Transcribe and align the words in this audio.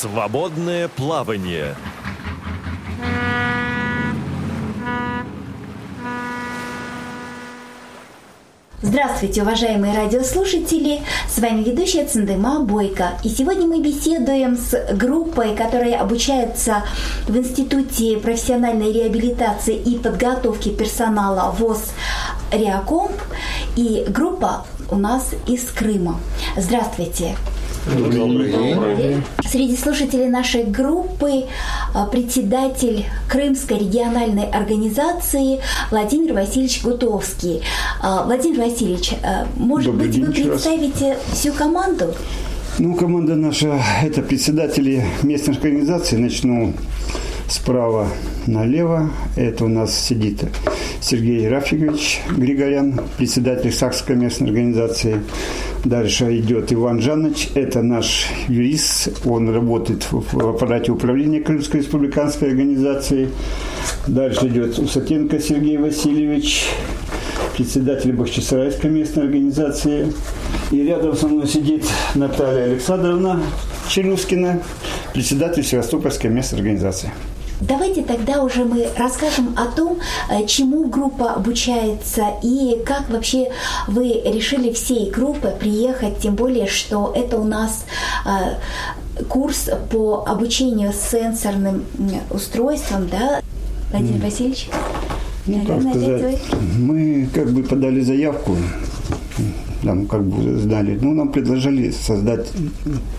Свободное 0.00 0.88
плавание. 0.88 1.76
Здравствуйте, 8.82 9.42
уважаемые 9.42 9.96
радиослушатели! 9.96 11.00
С 11.28 11.38
вами 11.38 11.62
ведущая 11.62 12.06
Цендема 12.06 12.60
Бойко. 12.60 13.12
И 13.22 13.28
сегодня 13.28 13.68
мы 13.68 13.80
беседуем 13.80 14.56
с 14.56 14.74
группой, 14.94 15.54
которая 15.54 16.00
обучается 16.00 16.82
в 17.28 17.36
Институте 17.36 18.18
профессиональной 18.18 18.92
реабилитации 18.92 19.76
и 19.76 19.96
подготовки 19.96 20.70
персонала 20.70 21.52
ВОЗ 21.52 21.92
Реакомп. 22.50 23.14
И 23.76 24.04
группа 24.08 24.66
у 24.90 24.96
нас 24.96 25.30
из 25.46 25.70
Крыма. 25.70 26.18
Здравствуйте! 26.56 27.36
Добрый 27.86 28.96
день. 28.96 29.22
Среди 29.46 29.76
слушателей 29.76 30.28
нашей 30.28 30.64
группы 30.64 31.44
а, 31.92 32.06
председатель 32.06 33.04
Крымской 33.28 33.78
региональной 33.78 34.48
организации 34.48 35.60
Владимир 35.90 36.32
Васильевич 36.32 36.82
Гутовский. 36.82 37.60
А, 38.00 38.24
Владимир 38.24 38.60
Васильевич, 38.60 39.12
а, 39.22 39.46
может 39.56 39.92
Добрый 39.92 40.06
быть, 40.06 40.16
день 40.16 40.24
вы 40.24 40.32
еще 40.32 40.50
раз. 40.50 40.62
представите 40.62 41.16
всю 41.32 41.52
команду? 41.52 42.14
Ну, 42.78 42.94
команда 42.94 43.36
наша– 43.36 43.80
это 44.02 44.22
председатели 44.22 45.04
местных 45.22 45.58
организаций. 45.58 46.18
Начну 46.18 46.72
справа 47.54 48.08
налево. 48.46 49.10
Это 49.36 49.64
у 49.64 49.68
нас 49.68 49.96
сидит 49.96 50.44
Сергей 51.00 51.48
Рафикович 51.48 52.20
Григорян, 52.36 53.00
председатель 53.16 53.72
Сакской 53.72 54.16
местной 54.16 54.48
организации. 54.48 55.20
Дальше 55.84 56.36
идет 56.38 56.72
Иван 56.72 57.00
Жанович, 57.00 57.50
это 57.54 57.82
наш 57.82 58.26
юрист, 58.48 59.20
он 59.24 59.54
работает 59.54 60.06
в 60.10 60.48
аппарате 60.48 60.90
управления 60.92 61.40
Крымской 61.40 61.80
республиканской 61.80 62.48
организации. 62.48 63.28
Дальше 64.08 64.48
идет 64.48 64.78
Усатенко 64.78 65.38
Сергей 65.38 65.76
Васильевич, 65.76 66.66
председатель 67.56 68.12
Бахчисарайской 68.12 68.90
местной 68.90 69.24
организации. 69.24 70.12
И 70.72 70.82
рядом 70.82 71.14
со 71.14 71.28
мной 71.28 71.46
сидит 71.46 71.84
Наталья 72.14 72.64
Александровна 72.64 73.40
Челюскина, 73.88 74.60
председатель 75.12 75.62
Севастопольской 75.62 76.30
местной 76.30 76.58
организации. 76.58 77.12
Давайте 77.60 78.02
тогда 78.02 78.42
уже 78.42 78.64
мы 78.64 78.88
расскажем 78.96 79.54
о 79.56 79.66
том, 79.66 79.98
э, 80.30 80.46
чему 80.46 80.88
группа 80.88 81.32
обучается 81.32 82.32
и 82.42 82.82
как 82.84 83.08
вообще 83.08 83.50
вы 83.86 84.20
решили 84.24 84.72
всей 84.72 85.10
группой 85.10 85.52
приехать, 85.52 86.18
тем 86.18 86.34
более, 86.34 86.66
что 86.66 87.12
это 87.14 87.38
у 87.38 87.44
нас 87.44 87.84
э, 88.26 89.22
курс 89.28 89.70
по 89.90 90.24
обучению 90.26 90.92
сенсорным 90.92 91.84
устройствам, 92.30 93.08
да, 93.08 93.40
Владимир 93.90 94.22
Васильевич? 94.22 94.68
Ну, 95.46 95.64
как 95.66 95.82
сказать, 95.82 96.40
мы 96.78 97.28
как 97.32 97.50
бы 97.50 97.62
подали 97.62 98.00
заявку, 98.00 98.56
нам 99.84 100.06
как 100.06 100.24
бы 100.24 100.58
сдали, 100.58 100.98
ну, 101.00 101.14
нам 101.14 101.30
предложили 101.32 101.90
создать 101.90 102.50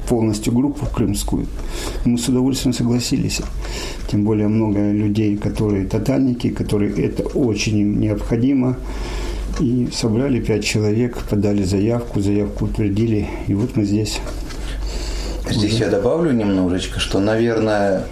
полностью 0.08 0.54
группу 0.54 0.86
крымскую. 0.86 1.48
Мы 2.06 2.18
с 2.18 2.28
удовольствием 2.28 2.74
согласились. 2.74 3.42
Тем 4.10 4.24
более 4.24 4.48
много 4.48 4.92
людей, 4.92 5.38
которые 5.38 5.86
тотальники, 5.86 6.50
которые 6.50 6.94
это 7.06 7.24
очень 7.24 7.78
им 7.78 8.00
необходимо. 8.00 8.78
И 9.60 9.88
собрали 9.94 10.42
пять 10.42 10.66
человек, 10.66 11.18
подали 11.30 11.64
заявку, 11.64 12.20
заявку 12.20 12.66
утвердили, 12.66 13.28
и 13.48 13.54
вот 13.54 13.78
мы 13.78 13.86
здесь. 13.86 14.20
Здесь 15.50 15.80
я 15.80 15.90
добавлю 15.90 16.32
немножечко, 16.32 17.00
что, 17.00 17.20
наверное, 17.20 18.04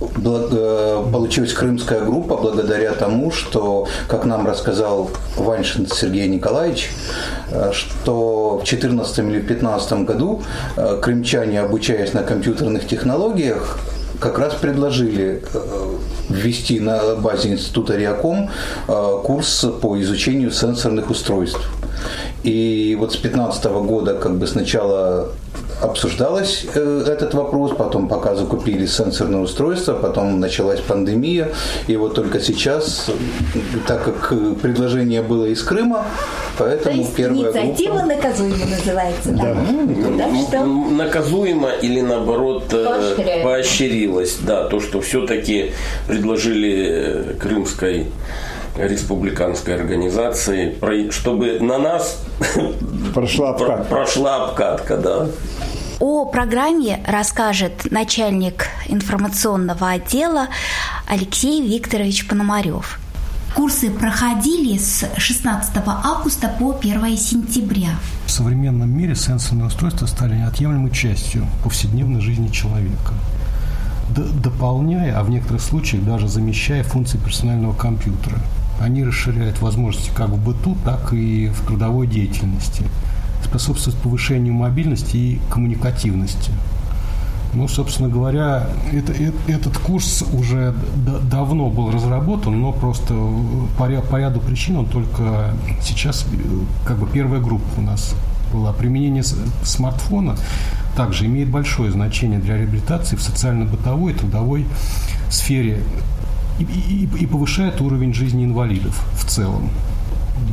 э, 0.00 1.04
получилась 1.12 1.52
крымская 1.52 2.00
группа 2.00 2.36
благодаря 2.36 2.92
тому, 2.92 3.30
что, 3.30 3.88
как 4.08 4.24
нам 4.24 4.46
рассказал 4.46 5.10
Ваншин 5.36 5.86
Сергей 5.86 6.28
Николаевич, 6.28 6.90
что 7.72 8.60
в 8.62 8.64
2014 8.64 9.18
или 9.18 9.40
2015 9.40 9.92
году 10.04 10.42
э, 10.76 10.98
крымчане, 11.00 11.60
обучаясь 11.60 12.12
на 12.12 12.22
компьютерных 12.22 12.86
технологиях, 12.86 13.78
как 14.20 14.38
раз 14.38 14.54
предложили 14.54 15.42
э, 15.52 15.96
ввести 16.28 16.80
на 16.80 17.16
базе 17.16 17.52
института 17.52 17.96
Реаком 17.96 18.50
э, 18.88 19.18
курс 19.24 19.66
по 19.80 20.00
изучению 20.00 20.50
сенсорных 20.50 21.10
устройств. 21.10 21.60
И 22.42 22.96
вот 22.98 23.12
с 23.12 23.16
2015 23.16 23.64
года 23.86 24.14
как 24.14 24.38
бы 24.38 24.46
сначала 24.46 25.32
обсуждалось 25.80 26.66
э, 26.74 27.04
этот 27.06 27.34
вопрос, 27.34 27.72
потом 27.76 28.08
пока 28.08 28.34
закупили 28.34 28.86
сенсорное 28.86 29.40
устройство, 29.40 29.94
потом 29.94 30.40
началась 30.40 30.80
пандемия, 30.80 31.50
и 31.86 31.96
вот 31.96 32.14
только 32.14 32.40
сейчас, 32.40 33.10
так 33.86 34.04
как 34.04 34.32
э, 34.32 34.54
предложение 34.60 35.22
было 35.22 35.46
из 35.46 35.62
Крыма, 35.62 36.04
То 36.56 36.64
поэтому 36.64 36.96
есть 36.98 37.14
первая 37.14 37.40
инициатива 37.50 37.98
группа... 37.98 38.14
наказуема 38.14 38.66
называется, 38.66 39.30
да? 39.30 39.56
Так 40.18 40.30
что? 40.48 40.56
М, 40.58 40.96
Наказуемо 40.96 41.70
или 41.82 42.00
наоборот 42.00 42.64
э, 42.72 43.42
поощрилось, 43.42 44.38
да, 44.42 44.64
то, 44.68 44.80
что 44.80 45.00
все-таки 45.00 45.72
предложили 46.06 47.36
крымской 47.40 48.06
республиканской 48.76 49.74
организации, 49.74 50.70
про- 50.70 51.10
чтобы 51.10 51.60
на 51.60 51.78
нас 51.78 52.22
Прошла 53.14 53.52
про- 53.52 53.66
обкатка. 53.74 53.94
прошла 53.94 54.44
обкатка, 54.46 54.96
да. 54.96 55.26
О 56.00 56.24
программе 56.26 57.00
расскажет 57.06 57.90
начальник 57.90 58.66
информационного 58.88 59.90
отдела 59.90 60.48
Алексей 61.06 61.62
Викторович 61.66 62.26
Пономарев. 62.26 62.98
Курсы 63.54 63.88
проходили 63.88 64.76
с 64.76 65.08
16 65.16 65.70
августа 65.86 66.48
по 66.58 66.76
1 66.76 67.16
сентября. 67.16 67.90
В 68.26 68.30
современном 68.32 68.90
мире 68.90 69.14
сенсорные 69.14 69.68
устройства 69.68 70.06
стали 70.06 70.34
неотъемлемой 70.34 70.90
частью 70.90 71.46
повседневной 71.62 72.20
жизни 72.20 72.48
человека, 72.48 73.12
дополняя, 74.42 75.16
а 75.16 75.22
в 75.22 75.30
некоторых 75.30 75.62
случаях 75.62 76.02
даже 76.04 76.26
замещая 76.26 76.82
функции 76.82 77.16
персонального 77.18 77.72
компьютера. 77.74 78.38
Они 78.80 79.04
расширяют 79.04 79.60
возможности 79.60 80.10
как 80.14 80.30
в 80.30 80.42
быту, 80.42 80.76
так 80.84 81.12
и 81.12 81.48
в 81.48 81.66
трудовой 81.66 82.06
деятельности, 82.06 82.84
способствуют 83.44 83.98
повышению 84.00 84.54
мобильности 84.54 85.16
и 85.16 85.40
коммуникативности. 85.50 86.50
Ну, 87.54 87.68
собственно 87.68 88.08
говоря, 88.08 88.66
это, 88.92 89.12
э- 89.12 89.32
этот 89.46 89.78
курс 89.78 90.24
уже 90.32 90.74
давно 91.30 91.70
был 91.70 91.92
разработан, 91.92 92.60
но 92.60 92.72
просто 92.72 93.14
по, 93.78 93.84
ря- 93.84 94.04
по 94.04 94.16
ряду 94.16 94.40
причин 94.40 94.76
он 94.76 94.86
только 94.86 95.54
сейчас, 95.80 96.26
э, 96.32 96.36
как 96.84 96.98
бы 96.98 97.06
первая 97.06 97.40
группа 97.40 97.64
у 97.78 97.80
нас 97.80 98.14
была. 98.52 98.72
Применение 98.72 99.22
смартфона 99.62 100.36
также 100.96 101.26
имеет 101.26 101.48
большое 101.48 101.92
значение 101.92 102.40
для 102.40 102.56
реабилитации 102.56 103.14
в 103.14 103.22
социально-бытовой 103.22 104.12
и 104.12 104.14
трудовой 104.16 104.66
сфере 105.30 105.80
и, 106.58 106.62
и- 106.64 107.08
и 107.22 107.26
повышает 107.26 107.80
уровень 107.80 108.14
жизни 108.14 108.44
инвалидов 108.44 109.00
в 109.18 109.24
целом. 109.24 109.70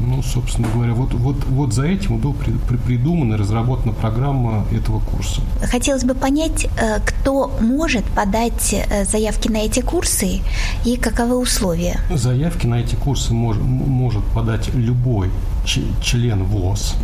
Ну, 0.07 0.22
собственно 0.23 0.67
говоря, 0.73 0.94
вот, 0.94 1.13
вот, 1.13 1.44
вот 1.45 1.73
за 1.73 1.85
этим 1.85 2.17
была 2.19 2.34
при- 2.34 2.53
при- 2.67 2.78
придумана 2.78 3.34
и 3.35 3.38
разработана 3.38 3.94
программа 3.94 4.66
этого 4.72 5.00
курса. 5.00 5.41
Хотелось 5.72 6.03
бы 6.03 6.13
понять, 6.13 6.66
э, 6.79 7.00
кто 7.06 7.51
может 7.61 8.03
подать 8.06 8.73
э, 8.73 9.06
заявки 9.06 9.47
на 9.50 9.57
эти 9.57 9.81
курсы 9.81 10.41
и 10.85 10.97
каковы 10.97 11.35
условия. 11.38 12.00
Заявки 12.13 12.67
на 12.67 12.75
эти 12.75 12.95
курсы 12.95 13.34
мож- 13.34 13.61
может 13.61 14.23
подать 14.35 14.73
любой 14.75 15.29
член 15.66 16.44
ВОЗ. 16.44 16.95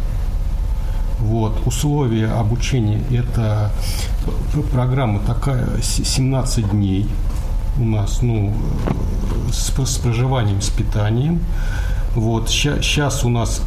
Вот. 1.19 1.65
Условия 1.65 2.27
обучения– 2.27 3.01
это 3.11 3.71
программа 4.71 5.19
такая 5.19 5.65
с- 5.81 6.03
17 6.03 6.69
дней 6.71 7.07
у 7.79 7.85
нас, 7.85 8.21
ну, 8.21 8.53
э, 9.49 9.51
с, 9.51 9.71
с 9.71 9.97
проживанием, 9.97 10.61
с 10.61 10.69
питанием. 10.69 11.39
Вот. 12.15 12.49
Сейчас 12.49 13.23
у 13.23 13.29
нас 13.29 13.61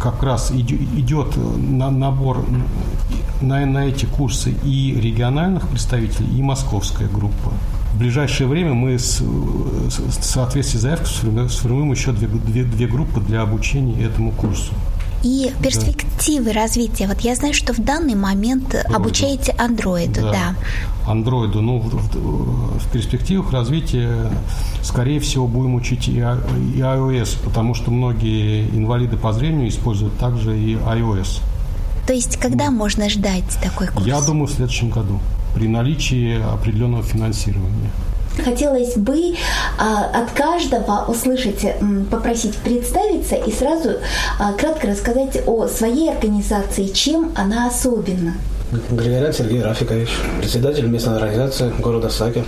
как 0.00 0.22
раз 0.22 0.50
идет 0.50 1.36
на, 1.36 1.90
набор 1.90 2.44
на, 3.40 3.64
на 3.64 3.86
эти 3.86 4.06
курсы 4.06 4.54
и 4.64 4.98
региональных 5.00 5.68
представителей, 5.68 6.36
и 6.36 6.42
московская 6.42 7.08
группа. 7.08 7.52
В 7.94 7.98
ближайшее 7.98 8.48
время 8.48 8.72
мы 8.74 8.98
с, 8.98 9.20
в 9.20 10.24
соответствии 10.24 10.78
с 10.78 10.82
заявкой 10.82 11.48
сформируем 11.50 11.92
еще 11.92 12.12
две, 12.12 12.26
две, 12.26 12.64
две 12.64 12.86
группы 12.86 13.20
для 13.20 13.42
обучения 13.42 14.02
этому 14.02 14.32
курсу. 14.32 14.72
И 15.22 15.52
перспективы 15.62 16.52
развития. 16.52 17.06
Вот 17.06 17.20
я 17.20 17.34
знаю, 17.36 17.54
что 17.54 17.72
в 17.72 17.78
данный 17.78 18.14
момент 18.14 18.74
обучаете 18.92 19.52
андроиду, 19.52 20.20
да. 20.22 20.54
Андроиду, 21.06 21.60
ну, 21.60 21.78
в, 21.78 21.88
в- 21.94 22.78
в 22.78 22.92
перспективах 22.92 23.52
развития, 23.52 24.30
скорее 24.82 25.20
всего, 25.20 25.46
будем 25.46 25.74
учить 25.74 26.08
и, 26.08 26.12
и 26.12 26.20
iOS, 26.20 27.38
потому 27.44 27.74
что 27.74 27.90
многие 27.90 28.68
инвалиды 28.70 29.16
по 29.16 29.32
зрению 29.32 29.68
используют 29.68 30.16
также 30.18 30.58
и 30.58 30.74
iOS. 30.74 31.40
То 32.06 32.12
есть, 32.12 32.36
когда 32.38 32.70
можно 32.70 33.08
ждать 33.08 33.44
такой 33.62 33.86
курс? 33.88 34.06
Я 34.06 34.20
думаю, 34.20 34.46
в 34.46 34.52
следующем 34.52 34.90
году. 34.90 35.20
при 35.54 35.68
наличии 35.68 36.40
определенного 36.52 37.02
финансирования. 37.02 37.90
Хотелось 38.44 38.96
бы 38.96 39.34
а, 39.78 40.22
от 40.22 40.30
каждого 40.32 41.04
услышать, 41.08 41.66
попросить 42.10 42.56
представиться 42.56 43.36
и 43.36 43.52
сразу 43.52 43.90
а, 44.38 44.52
кратко 44.52 44.88
рассказать 44.88 45.42
о 45.46 45.68
своей 45.68 46.10
организации, 46.10 46.86
чем 46.86 47.32
она 47.36 47.66
особенна. 47.66 48.34
Григорян 48.90 49.34
Сергей 49.34 49.62
Рафикович, 49.62 50.08
председатель 50.38 50.86
местной 50.86 51.16
организации 51.16 51.70
города 51.78 52.08
Саки. 52.08 52.42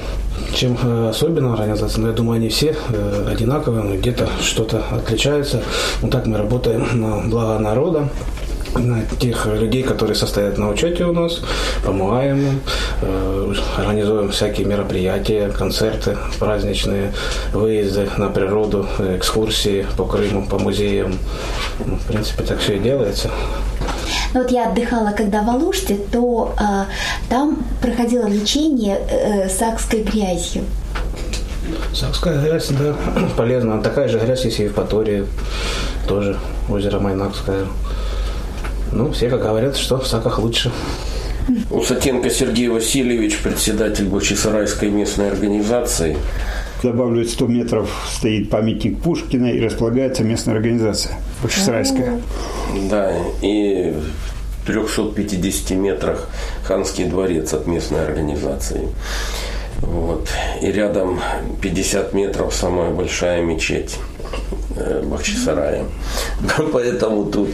Чем 0.55 0.79
э, 0.83 1.09
особенно 1.11 1.53
организация, 1.53 2.01
ну, 2.01 2.09
я 2.09 2.15
думаю, 2.15 2.37
они 2.37 2.49
все 2.49 2.75
э, 2.89 3.29
одинаковые, 3.31 3.83
но 3.83 3.97
где-то 3.97 4.29
что-то 4.41 4.83
отличается. 4.91 5.63
Вот 6.01 6.11
так 6.11 6.27
мы 6.27 6.39
работаем 6.39 6.89
на 6.95 7.29
благо 7.29 7.59
народа, 7.59 8.01
на 8.01 8.09
тех 9.19 9.47
людей, 9.47 9.83
которые 9.83 10.15
состоят 10.15 10.59
на 10.59 10.69
учете 10.69 11.05
у 11.05 11.13
нас, 11.13 11.41
помогаем 11.85 12.39
им, 12.39 12.61
э, 13.03 13.55
организуем 13.79 14.31
всякие 14.31 14.67
мероприятия, 14.67 15.49
концерты 15.51 16.17
праздничные, 16.39 17.13
выезды 17.53 18.09
на 18.17 18.29
природу, 18.29 18.87
экскурсии 18.99 19.87
по 19.97 20.05
Крыму, 20.05 20.47
по 20.47 20.59
музеям. 20.59 21.19
Ну, 21.87 21.97
в 21.97 22.07
принципе, 22.07 22.45
так 22.45 22.59
все 22.59 22.77
и 22.77 22.79
делается. 22.79 23.31
Ну, 24.35 24.43
вот 24.43 24.51
я 24.51 24.69
отдыхала, 24.69 25.13
когда 25.13 25.43
в 25.43 25.51
Алуште, 25.51 25.97
то 26.11 26.55
э, 26.59 26.65
там 27.29 27.65
проходило 27.81 28.27
лечение 28.27 28.99
э, 29.09 29.49
сакской 29.49 30.03
грязью. 30.03 30.65
Сакская 31.95 32.41
грязь, 32.43 32.69
да, 32.71 32.95
полезна. 33.37 33.81
Такая 33.81 34.09
же 34.09 34.19
грязь 34.19 34.45
есть 34.45 34.59
и 34.59 34.65
в 34.65 34.71
Евпатории, 34.71 35.27
тоже 36.09 36.37
озеро 36.69 36.99
Майнакское. 36.99 37.67
Ну, 38.95 39.11
все 39.11 39.29
как 39.29 39.43
говорят, 39.43 39.77
что 39.77 39.99
в 39.99 40.07
Саках 40.07 40.39
лучше. 40.39 40.71
Усатенко 41.69 42.31
Сергей 42.31 42.69
Васильевич, 42.69 43.39
председатель 43.39 44.07
Бахчисарайской 44.07 44.89
местной 44.89 45.31
организации. 45.31 46.17
Добавлю, 46.81 47.27
100 47.27 47.47
метров 47.49 47.91
стоит 48.09 48.51
памятник 48.51 49.01
Пушкина 49.01 49.47
и 49.47 49.61
располагается 49.61 50.23
местная 50.23 50.55
организация 50.55 51.19
Бахчисарайская. 51.43 52.21
Да, 52.89 53.13
и 53.43 53.95
в 54.63 54.67
350 54.69 55.77
метрах 55.77 56.29
Ханский 56.63 57.07
дворец 57.07 57.53
от 57.53 57.67
местной 57.67 58.05
организации. 58.05 58.89
Вот. 59.81 60.29
И 60.63 60.71
рядом 60.71 61.21
50 61.61 62.13
метров 62.13 62.55
самая 62.55 62.91
большая 62.91 63.43
мечеть 63.43 63.97
Бахчисарая. 65.05 65.85
Поэтому 66.73 67.27
тут, 67.27 67.51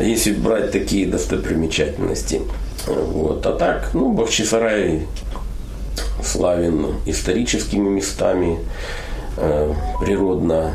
если 0.00 0.32
брать 0.32 0.72
такие 0.72 1.06
достопримечательности, 1.06 2.42
вот. 2.86 3.46
А 3.46 3.52
так, 3.52 3.90
ну, 3.94 4.12
Бахчисарай 4.12 5.06
славен 6.22 6.96
историческими 7.06 7.88
местами, 7.88 8.58
э, 9.36 9.72
природно 10.00 10.72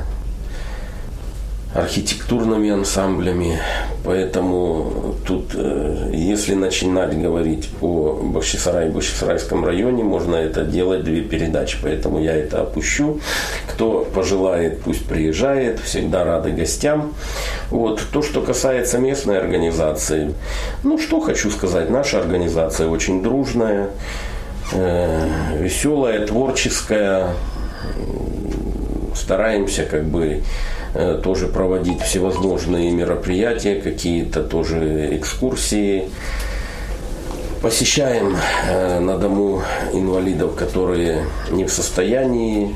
архитектурными 1.77 2.71
ансамблями. 2.71 3.59
Поэтому 4.03 5.15
тут, 5.27 5.51
э, 5.53 6.09
если 6.13 6.55
начинать 6.55 7.15
говорить 7.21 7.69
о 7.81 8.19
Бахчисарае 8.23 8.89
и 8.89 8.91
Бахчисарайском 8.91 9.63
районе, 9.63 10.03
можно 10.03 10.35
это 10.35 10.63
делать 10.63 11.03
две 11.03 11.21
передачи. 11.21 11.77
Поэтому 11.81 12.19
я 12.19 12.35
это 12.35 12.61
опущу. 12.61 13.19
Кто 13.71 14.07
пожелает, 14.13 14.81
пусть 14.81 15.05
приезжает. 15.05 15.79
Всегда 15.79 16.23
рады 16.23 16.51
гостям. 16.51 17.13
Вот. 17.69 18.01
То, 18.11 18.23
что 18.23 18.41
касается 18.41 18.97
местной 18.97 19.37
организации. 19.37 20.33
Ну, 20.83 20.97
что 20.97 21.19
хочу 21.19 21.51
сказать. 21.51 21.91
Наша 21.91 22.19
организация 22.19 22.87
очень 22.87 23.21
дружная, 23.21 23.89
э, 24.73 25.27
веселая, 25.59 26.25
творческая. 26.25 27.35
Стараемся 29.13 29.83
как 29.83 30.05
бы 30.05 30.41
тоже 31.23 31.47
проводить 31.47 32.01
всевозможные 32.01 32.91
мероприятия, 32.91 33.81
какие-то 33.81 34.43
тоже 34.43 35.15
экскурсии. 35.17 36.09
Посещаем 37.61 38.35
э, 38.69 38.99
на 38.99 39.17
дому 39.17 39.63
инвалидов, 39.91 40.55
которые 40.55 41.25
не 41.49 41.65
в 41.65 41.71
состоянии 41.71 42.75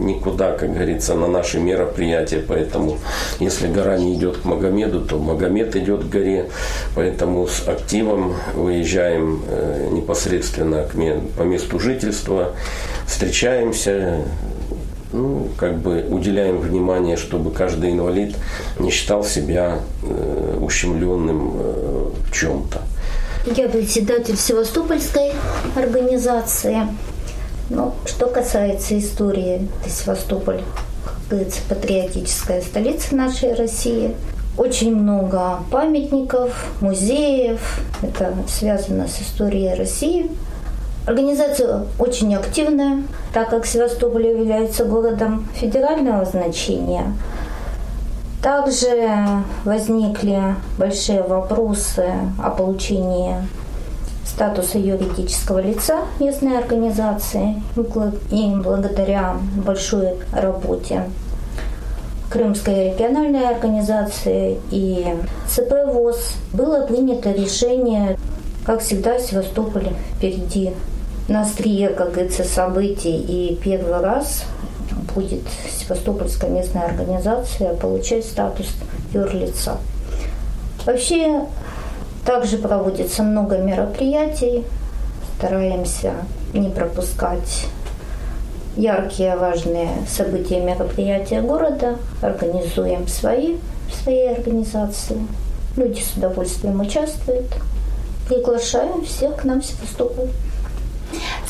никуда, 0.00 0.52
как 0.52 0.72
говорится, 0.72 1.14
на 1.14 1.26
наши 1.26 1.58
мероприятия. 1.58 2.42
Поэтому, 2.46 2.98
если 3.38 3.68
гора 3.68 3.96
не 3.96 4.14
идет 4.14 4.38
к 4.38 4.44
Магомеду, 4.44 5.00
то 5.00 5.18
Магомед 5.18 5.76
идет 5.76 6.04
к 6.04 6.08
горе. 6.08 6.50
Поэтому 6.94 7.46
с 7.46 7.66
активом 7.66 8.34
выезжаем 8.54 9.42
э, 9.48 9.88
непосредственно 9.90 10.86
по 11.36 11.42
месту 11.42 11.78
жительства, 11.78 12.52
встречаемся, 13.06 14.22
ну, 15.12 15.48
как 15.56 15.78
бы 15.78 16.06
уделяем 16.08 16.58
внимание, 16.58 17.16
чтобы 17.16 17.50
каждый 17.50 17.92
инвалид 17.92 18.36
не 18.78 18.90
считал 18.90 19.24
себя 19.24 19.80
э, 20.02 20.58
ущемленным 20.60 21.52
э, 21.54 22.10
в 22.26 22.32
чем-то. 22.32 22.82
Я 23.46 23.68
председатель 23.68 24.36
Севастопольской 24.36 25.32
организации. 25.74 26.86
Ну, 27.70 27.94
что 28.04 28.26
касается 28.26 28.98
истории, 28.98 29.68
Севастополь, 29.88 30.62
как 31.04 31.14
говорится, 31.28 31.60
патриотическая 31.68 32.60
столица 32.60 33.14
нашей 33.14 33.54
России. 33.54 34.14
Очень 34.58 34.94
много 34.94 35.60
памятников, 35.70 36.52
музеев. 36.80 37.80
Это 38.02 38.34
связано 38.48 39.08
с 39.08 39.22
историей 39.22 39.74
России. 39.74 40.30
Организация 41.10 41.86
очень 41.98 42.32
активная, 42.36 43.02
так 43.34 43.50
как 43.50 43.66
Севастополь 43.66 44.28
является 44.28 44.84
городом 44.84 45.48
федерального 45.56 46.24
значения. 46.24 47.12
Также 48.40 49.08
возникли 49.64 50.40
большие 50.78 51.24
вопросы 51.24 52.06
о 52.40 52.50
получении 52.50 53.34
статуса 54.24 54.78
юридического 54.78 55.58
лица 55.58 56.02
местной 56.20 56.56
организации 56.56 57.60
и 58.30 58.52
благодаря 58.62 59.36
большой 59.66 60.10
работе 60.32 61.10
Крымской 62.30 62.92
региональной 62.92 63.48
организации 63.48 64.60
и 64.70 65.16
ЦП 65.48 65.72
ВОЗ 65.92 66.34
было 66.52 66.86
принято 66.86 67.32
решение, 67.32 68.16
как 68.64 68.78
всегда, 68.78 69.18
Севастополь 69.18 69.88
впереди 70.16 70.70
на 71.30 71.42
острие, 71.42 71.90
как 71.90 72.12
говорится, 72.12 72.44
событий. 72.44 73.16
И 73.16 73.56
первый 73.62 74.00
раз 74.00 74.44
будет 75.14 75.42
Севастопольская 75.70 76.50
местная 76.50 76.86
организация 76.86 77.74
получать 77.74 78.24
статус 78.24 78.66
юрлица. 79.14 79.78
Вообще, 80.84 81.46
также 82.26 82.58
проводится 82.58 83.22
много 83.22 83.58
мероприятий. 83.58 84.64
Стараемся 85.38 86.14
не 86.52 86.68
пропускать 86.68 87.66
яркие, 88.76 89.36
важные 89.36 89.88
события, 90.08 90.60
мероприятия 90.60 91.42
города. 91.42 91.96
Организуем 92.22 93.06
свои 93.06 93.56
в 93.88 94.02
своей 94.02 94.34
организации. 94.34 95.18
Люди 95.76 96.00
с 96.00 96.16
удовольствием 96.16 96.80
участвуют. 96.80 97.46
Приглашаем 98.28 99.04
всех 99.04 99.36
к 99.36 99.44
нам 99.44 99.60
в 99.60 99.64
Севастополь. 99.64 100.30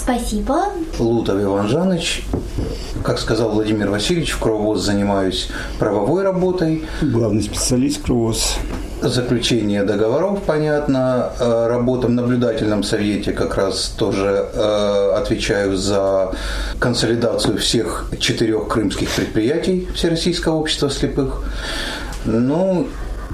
Спасибо. 0.03 0.65
Лутов 0.99 1.43
Иван 1.43 1.69
Жаныч. 1.69 2.25
Как 3.05 3.19
сказал 3.19 3.51
Владимир 3.51 3.91
Васильевич, 3.91 4.33
в 4.33 4.39
Кровоз 4.39 4.81
занимаюсь 4.81 5.49
правовой 5.79 6.23
работой. 6.23 6.87
Главный 7.03 7.43
специалист 7.43 8.03
Кровоз. 8.03 8.57
Заключение 9.03 9.83
договоров, 9.83 10.43
понятно. 10.47 11.33
Э, 11.39 11.67
работа 11.69 12.07
в 12.07 12.11
наблюдательном 12.11 12.83
совете 12.83 13.33
как 13.33 13.57
раз 13.57 13.95
тоже 13.97 14.49
э, 14.53 15.13
отвечаю 15.17 15.77
за 15.77 16.33
консолидацию 16.79 17.59
всех 17.59 18.11
четырех 18.19 18.69
крымских 18.69 19.11
предприятий 19.11 19.87
Всероссийского 19.95 20.57
общества 20.57 20.89
слепых. 20.91 21.43
Ну, 22.25 22.89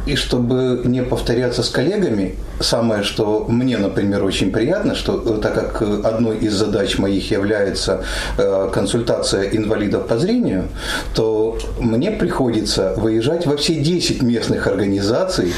и 0.07 0.15
чтобы 0.15 0.83
не 0.85 1.03
повторяться 1.03 1.63
с 1.63 1.69
коллегами, 1.69 2.37
самое, 2.61 3.03
что 3.03 3.45
мне, 3.49 3.77
например, 3.77 4.25
очень 4.25 4.53
приятно, 4.53 4.95
что 4.95 5.21
э, 5.21 5.41
так 5.43 5.55
как 5.55 5.83
одной 6.05 6.39
из 6.39 6.55
задач 6.55 6.99
моих 6.99 7.31
является 7.31 8.05
э, 8.39 8.71
консультация 8.73 9.51
инвалидов 9.51 10.07
по 10.07 10.17
зрению, 10.17 10.69
то 11.15 11.59
мне 11.81 12.13
приходится 12.13 12.95
выезжать 12.97 13.47
во 13.47 13.57
все 13.57 13.75
10 13.75 14.23
местных 14.23 14.69
организаций 14.69 15.53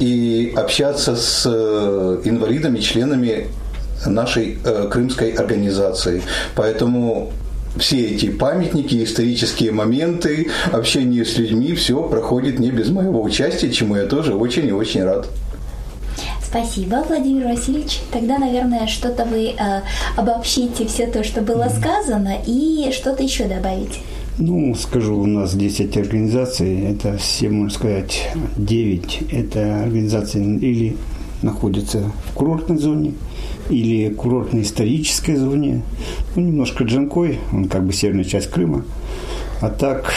и 0.00 0.52
общаться 0.56 1.14
с 1.14 1.44
э, 1.46 2.20
инвалидами, 2.24 2.80
членами 2.80 3.46
нашей 4.06 4.58
крымской 4.90 5.30
организации. 5.32 6.22
Поэтому 6.54 7.32
все 7.78 8.00
эти 8.08 8.30
памятники, 8.30 9.02
исторические 9.02 9.72
моменты, 9.72 10.48
общение 10.72 11.24
с 11.24 11.36
людьми, 11.38 11.74
все 11.74 12.02
проходит 12.02 12.58
не 12.58 12.70
без 12.70 12.90
моего 12.90 13.22
участия, 13.22 13.70
чему 13.70 13.96
я 13.96 14.06
тоже 14.06 14.34
очень 14.34 14.66
и 14.68 14.72
очень 14.72 15.04
рад. 15.04 15.28
Спасибо, 16.42 17.04
Владимир 17.06 17.48
Васильевич. 17.48 18.00
Тогда, 18.10 18.38
наверное, 18.38 18.86
что-то 18.86 19.26
вы 19.26 19.48
э, 19.50 19.82
обобщите 20.16 20.86
все 20.86 21.06
то, 21.06 21.22
что 21.22 21.42
было 21.42 21.68
сказано, 21.68 22.38
и 22.46 22.90
что-то 22.90 23.22
еще 23.22 23.44
добавите. 23.44 24.00
Ну, 24.38 24.74
скажу, 24.74 25.18
у 25.18 25.26
нас 25.26 25.54
10 25.54 25.96
организаций, 25.98 26.92
это 26.92 27.18
все, 27.18 27.50
можно 27.50 27.70
сказать, 27.70 28.30
9. 28.56 29.24
Это 29.32 29.82
организации 29.82 30.42
или 30.42 30.96
находятся 31.42 32.10
в 32.26 32.32
курортной 32.34 32.78
зоне, 32.78 33.14
или 33.70 34.08
курортно-исторической 34.10 35.36
зоне. 35.36 35.82
Ну, 36.34 36.42
немножко 36.42 36.84
Джанкой, 36.84 37.38
он 37.52 37.68
как 37.68 37.84
бы 37.84 37.92
северная 37.92 38.24
часть 38.24 38.50
Крыма. 38.50 38.84
А 39.60 39.68
так 39.68 40.12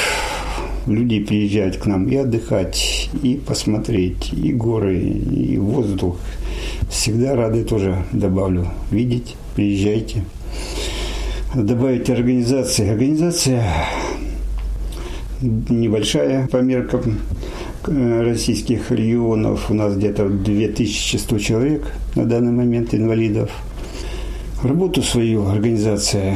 люди 0.88 1.20
приезжают 1.20 1.78
к 1.78 1.86
нам 1.86 2.08
и 2.08 2.16
отдыхать, 2.16 3.10
и 3.22 3.36
посмотреть, 3.36 4.34
и 4.34 4.54
горы, 4.54 5.00
и 5.00 5.58
воздух. 5.58 6.18
Всегда 6.90 7.36
рады 7.36 7.64
тоже, 7.64 8.06
добавлю, 8.12 8.68
видеть. 8.92 9.36
Приезжайте. 9.56 10.24
Добавить 11.54 12.10
организации. 12.10 12.90
Организация 12.90 13.66
небольшая 15.42 16.48
по 16.48 16.58
меркам 16.58 17.20
российских 17.88 18.92
регионов. 18.92 19.70
У 19.70 19.74
нас 19.74 19.96
где-то 19.96 20.30
2100 20.30 21.38
человек 21.40 21.94
на 22.16 22.26
данный 22.26 22.52
момент 22.52 22.94
инвалидов. 22.94 23.52
Работу 24.64 25.02
свою 25.02 25.48
организация 25.48 26.36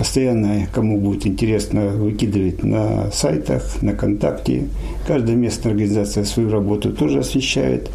постоянно, 0.00 0.66
кому 0.72 0.98
будет 0.98 1.26
интересно, 1.26 1.88
выкидывает 1.88 2.64
на 2.64 3.10
сайтах, 3.12 3.82
на 3.82 3.92
ВКонтакте. 3.92 4.64
Каждая 5.06 5.36
местная 5.36 5.72
организация 5.72 6.24
свою 6.24 6.50
работу 6.50 6.90
тоже 6.90 7.18
освещает. 7.18 7.90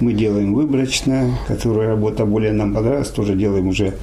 Мы 0.00 0.12
делаем 0.12 0.52
выборочно, 0.52 1.38
которая 1.48 1.88
работа 1.88 2.26
более 2.26 2.52
нам 2.52 2.74
понравилась, 2.74 3.08
тоже 3.08 3.34
делаем 3.34 3.68
уже 3.68 3.94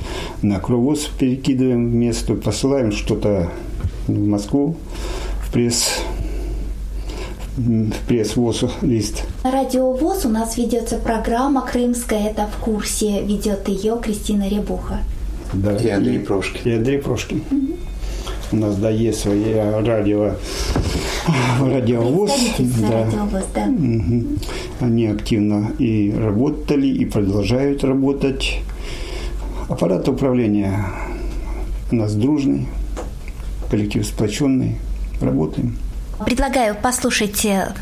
на 0.41 0.59
кровоз, 0.59 1.07
перекидываем 1.19 1.91
в 1.91 1.93
место, 1.93 2.33
посылаем 2.33 2.91
что-то 2.91 3.51
в 4.07 4.27
Москву, 4.27 4.75
в 5.43 5.53
пресс 5.53 6.01
в 7.57 7.91
пресс 8.07 8.35
ВОЗ 8.35 8.65
лист. 8.81 9.23
На 9.43 9.51
радио 9.51 9.91
ВОЗ 9.93 10.25
у 10.25 10.29
нас 10.29 10.57
ведется 10.57 10.97
программа 10.97 11.61
«Крымская, 11.61 12.29
это 12.29 12.47
в 12.47 12.63
курсе». 12.63 13.21
Ведет 13.23 13.67
ее 13.67 13.99
Кристина 14.01 14.47
Ребуха. 14.47 14.99
Да, 15.53 15.75
и 15.77 15.89
Андрей 15.89 16.19
Прошкин. 16.19 16.61
И 16.71 16.75
Андрей 16.75 16.97
Прошкин. 16.97 17.43
Угу. 17.51 17.73
У 18.53 18.55
нас, 18.55 18.75
да, 18.75 18.89
есть 18.89 19.19
свои 19.19 19.53
радио, 19.53 20.31
радиовоз. 21.61 22.31
Да. 22.59 23.05
радиовоз, 23.05 23.43
да. 23.53 23.63
Угу. 23.65 24.23
Они 24.79 25.07
активно 25.07 25.71
и 25.77 26.11
работали, 26.11 26.87
и 26.87 27.05
продолжают 27.05 27.83
работать. 27.83 28.61
Аппарат 29.69 30.07
управления 30.07 30.85
у 31.91 31.95
нас 31.95 32.15
дружный, 32.15 32.67
коллектив 33.69 34.05
сплоченный. 34.05 34.77
Работаем. 35.21 35.77
Предлагаю 36.25 36.75
послушать 36.75 37.45
э, 37.45 37.73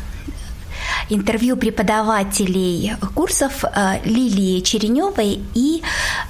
интервью 1.08 1.56
преподавателей 1.56 2.94
курсов 3.14 3.64
э, 3.64 3.98
Лилии 4.04 4.60
Череневой 4.60 5.40
и 5.54 5.82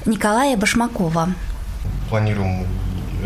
Николая 0.06 0.56
Башмакова. 0.56 1.30
Планируем 2.10 2.66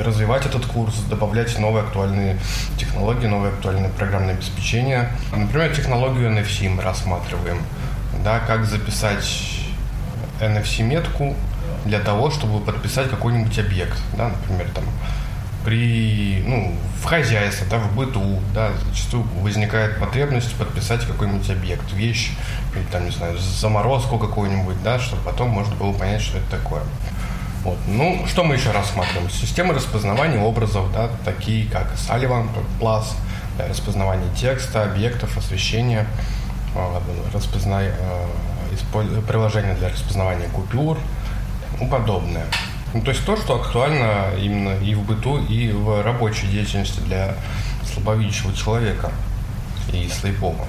развивать 0.02 0.47
этот 0.47 0.66
курс, 0.66 0.95
добавлять 1.09 1.59
новые 1.59 1.85
актуальные 1.85 2.38
технологии, 2.78 3.26
новые 3.26 3.52
актуальные 3.52 3.90
программное 3.90 4.35
обеспечение. 4.35 5.11
Например, 5.35 5.75
технологию 5.75 6.31
NFC 6.31 6.69
мы 6.69 6.83
рассматриваем. 6.83 7.62
Да, 8.23 8.40
как 8.40 8.64
записать 8.64 9.26
NFC-метку 10.40 11.35
для 11.85 12.00
того, 12.00 12.31
чтобы 12.31 12.64
подписать 12.64 13.09
какой-нибудь 13.11 13.59
объект. 13.59 13.99
Да, 14.16 14.28
например, 14.28 14.69
там, 14.75 14.85
при, 15.67 16.45
ну, 16.47 16.73
в 17.03 17.05
хозяйстве, 17.07 17.67
да, 17.69 17.79
в 17.79 17.93
быту, 17.97 18.39
да, 18.55 18.71
зачастую 18.89 19.25
возникает 19.41 19.99
потребность 19.99 20.55
подписать 20.55 21.05
какой-нибудь 21.05 21.51
объект, 21.51 21.93
вещь, 21.93 22.31
или 22.73 22.85
там, 22.85 23.05
не 23.05 23.11
знаю, 23.11 23.37
заморозку 23.37 24.17
какую-нибудь, 24.17 24.81
да, 24.85 25.01
чтобы 25.01 25.23
потом 25.23 25.49
можно 25.49 25.75
было 25.75 25.93
понять, 25.93 26.23
что 26.23 26.39
это 26.39 26.49
такое. 26.53 26.83
Вот. 27.65 27.79
Ну, 27.89 28.25
что 28.29 28.45
мы 28.45 28.55
еще 28.55 28.71
рассматриваем? 28.71 29.29
Системы 29.29 29.75
распознавания 29.75 30.39
образов, 30.39 30.93
да, 30.93 31.11
такие 31.25 31.69
как 31.69 31.93
Sullivan, 31.95 32.49
Plus, 32.81 33.07
да, 33.59 33.67
распознавание 33.67 34.33
текста, 34.37 34.85
объектов, 34.85 35.37
освещения, 35.37 36.07
а, 36.77 37.03
распозна... 37.35 37.81
А, 37.81 38.29
приложение 39.27 39.75
для 39.75 39.89
распознавания 39.89 40.49
купюр 40.49 40.97
и 40.97 41.79
тому 41.79 41.91
подобное. 41.91 42.45
Ну, 42.95 43.02
то 43.02 43.11
есть 43.11 43.25
то, 43.25 43.37
что 43.37 43.57
актуально 43.57 44.31
именно 44.40 44.78
и 44.83 44.95
в 44.95 45.02
быту, 45.02 45.38
и 45.38 45.71
в 45.73 46.02
рабочей 46.02 46.47
деятельности 46.47 47.00
для 47.00 47.37
слабовидящего 47.93 48.55
человека 48.55 49.11
и 49.93 50.09
слепого. 50.09 50.66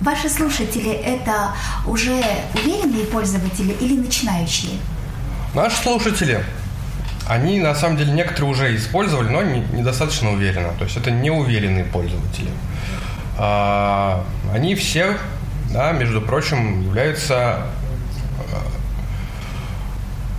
Ваши 0.00 0.28
слушатели– 0.28 0.90
это 0.92 1.54
уже 1.86 2.22
уверенные 2.54 3.06
пользователи 3.06 3.72
или 3.80 3.96
начинающие? 3.96 4.72
Наши 5.54 5.76
слушатели, 5.76 6.44
они 7.28 7.60
на 7.60 7.74
самом 7.74 7.96
деле 7.96 8.12
некоторые 8.12 8.50
уже 8.50 8.76
использовали, 8.76 9.28
но 9.28 9.42
не, 9.42 9.60
недостаточно 9.60 10.32
уверенно. 10.32 10.72
То 10.78 10.84
есть 10.84 10.96
это 10.96 11.10
неуверенные 11.10 11.84
пользователи. 11.84 12.50
А, 13.38 14.24
они 14.52 14.74
все, 14.74 15.16
да, 15.72 15.92
между 15.92 16.20
прочим, 16.20 16.82
являются 16.82 17.66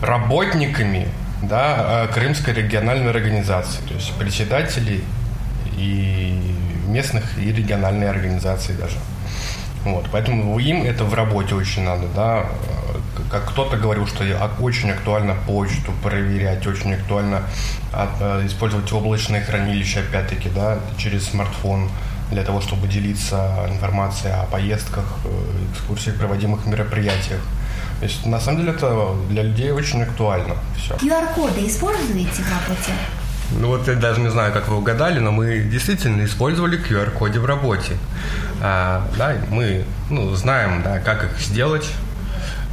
работниками 0.01 1.07
да, 1.41 2.05
э, 2.05 2.13
Крымской 2.13 2.53
региональной 2.53 3.11
организации, 3.11 3.81
то 3.87 3.93
есть 3.93 4.13
председатели 4.13 5.03
и 5.77 6.39
местных 6.87 7.37
и 7.37 7.51
региональной 7.51 8.09
организации 8.09 8.73
даже. 8.73 8.97
Вот, 9.83 10.07
поэтому 10.11 10.57
им 10.57 10.83
это 10.83 11.03
в 11.03 11.13
работе 11.13 11.53
очень 11.53 11.83
надо, 11.83 12.07
да. 12.15 12.45
Э, 12.45 12.97
как 13.29 13.45
кто-то 13.49 13.77
говорил, 13.77 14.07
что 14.07 14.23
очень 14.59 14.91
актуально 14.91 15.35
почту 15.47 15.91
проверять, 16.03 16.65
очень 16.67 16.93
актуально 16.93 17.43
э, 17.93 18.43
использовать 18.45 18.91
облачное 18.91 19.43
хранилище, 19.43 19.99
опять-таки, 19.99 20.49
да, 20.49 20.79
через 20.97 21.27
смартфон 21.27 21.89
для 22.31 22.43
того, 22.43 22.59
чтобы 22.61 22.87
делиться 22.87 23.67
информацией 23.69 24.33
о 24.33 24.45
поездках, 24.45 25.05
экскурсиях, 25.71 26.17
проводимых 26.17 26.65
мероприятиях. 26.65 27.41
То 27.99 28.05
есть, 28.05 28.25
на 28.25 28.39
самом 28.39 28.59
деле, 28.59 28.71
это 28.73 29.15
для 29.29 29.43
людей 29.43 29.71
очень 29.71 30.03
актуально. 30.03 30.55
Все. 30.77 30.95
QR-коды 30.95 31.65
используете 31.67 32.43
в 32.43 32.49
работе? 32.49 32.91
Ну 33.51 33.67
вот 33.67 33.87
я 33.87 33.93
даже 33.95 34.21
не 34.21 34.29
знаю, 34.29 34.51
как 34.53 34.67
вы 34.67 34.77
угадали, 34.77 35.19
но 35.19 35.31
мы 35.31 35.59
действительно 35.59 36.25
использовали 36.25 36.77
QR-коды 36.77 37.39
в 37.39 37.45
работе. 37.45 37.93
А, 38.61 39.07
да, 39.17 39.35
мы 39.49 39.85
ну, 40.09 40.33
знаем, 40.35 40.81
да, 40.83 40.99
как 40.99 41.23
их 41.25 41.39
сделать, 41.39 41.87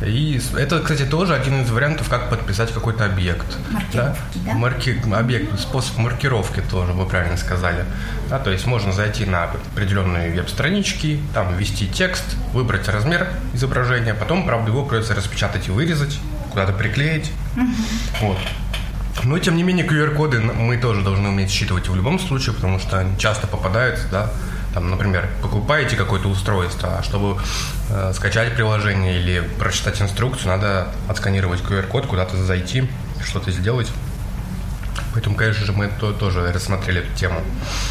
и 0.07 0.41
это, 0.57 0.81
кстати, 0.81 1.05
тоже 1.05 1.35
один 1.35 1.63
из 1.63 1.71
вариантов, 1.71 2.09
как 2.09 2.31
подписать 2.31 2.73
какой-то 2.73 3.05
объект. 3.05 3.47
Маркировки, 3.71 3.97
да? 3.97 4.17
да? 4.47 4.53
Марки... 4.55 5.03
Объект, 5.13 5.61
способ 5.61 5.99
маркировки 5.99 6.61
тоже, 6.61 6.93
вы 6.93 7.07
правильно 7.07 7.37
сказали. 7.37 7.85
Да, 8.29 8.39
то 8.39 8.51
есть 8.51 8.67
можно 8.67 8.93
зайти 8.93 9.25
на 9.25 9.45
определенные 9.45 10.31
веб-странички, 10.33 11.21
там 11.35 11.57
ввести 11.57 11.87
текст, 11.87 12.25
выбрать 12.53 12.89
размер 12.89 13.29
изображения, 13.55 14.15
потом, 14.15 14.47
правда, 14.47 14.71
его 14.71 14.85
придется 14.85 15.15
распечатать 15.15 15.69
и 15.69 15.71
вырезать, 15.71 16.19
куда-то 16.51 16.73
приклеить. 16.73 17.31
Угу. 17.57 18.27
Вот. 18.27 18.39
Но, 19.25 19.39
тем 19.39 19.57
не 19.57 19.63
менее, 19.63 19.87
QR-коды 19.87 20.41
мы 20.41 20.77
тоже 20.79 21.03
должны 21.03 21.29
уметь 21.29 21.51
считывать 21.51 21.89
в 21.89 21.95
любом 21.95 22.19
случае, 22.19 22.55
потому 22.55 22.79
что 22.79 22.99
они 22.99 23.17
часто 23.19 23.47
попадаются, 23.47 24.09
да, 24.11 24.31
там, 24.75 24.91
например, 24.91 25.29
покупаете 25.43 25.97
какое-то 25.97 26.29
устройство, 26.29 26.99
а 26.99 27.03
чтобы 27.03 27.39
э, 27.93 28.13
скачать 28.15 28.55
приложение 28.55 29.21
или 29.21 29.41
прочитать 29.59 30.01
инструкцию, 30.03 30.49
надо 30.49 30.89
отсканировать 31.09 31.61
QR-код, 31.61 32.07
куда-то 32.07 32.37
зайти, 32.37 32.89
что-то 33.25 33.51
сделать. 33.51 33.89
Поэтому, 35.15 35.37
конечно 35.37 35.67
же, 35.67 35.73
мы 35.73 35.91
то, 36.01 36.13
тоже 36.13 36.53
рассмотрели 36.53 37.01
эту 37.01 37.15
тему. 37.15 37.41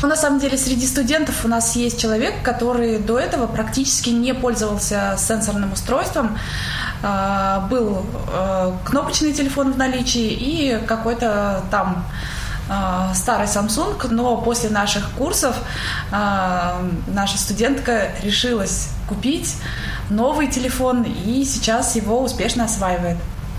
Ну, 0.01 0.08
на 0.08 0.15
самом 0.15 0.39
деле, 0.39 0.58
среди 0.58 0.88
студентов 0.88 1.46
у 1.46 1.48
нас 1.48 1.75
есть 1.75 2.01
человек, 2.01 2.41
который 2.43 2.98
до 2.98 3.20
этого 3.20 3.46
практически 3.46 4.10
не 4.10 4.34
пользовался 4.34 5.15
сенсорным 5.17 5.72
устройством. 5.74 6.38
А, 7.03 7.67
был 7.70 8.05
э, 8.31 8.72
кнопочный 8.86 9.34
телефон 9.34 9.74
в 9.74 9.77
наличии 9.77 10.29
и 10.31 10.79
какой-то 10.86 11.63
там 11.70 12.05
а, 12.74 13.13
старый 13.13 13.48
Samsung, 13.48 14.08
но 14.12 14.38
после 14.38 14.70
наших 14.70 15.12
курсов 15.12 15.58
а, 16.10 16.82
наша 17.08 17.38
студентка 17.38 18.12
решилась 18.24 18.92
купить 19.10 19.58
новый 20.10 20.48
телефон 20.48 21.04
и 21.04 21.44
сейчас 21.44 21.98
его 21.98 22.22
успешно 22.22 22.63
осваивает. 22.63 23.18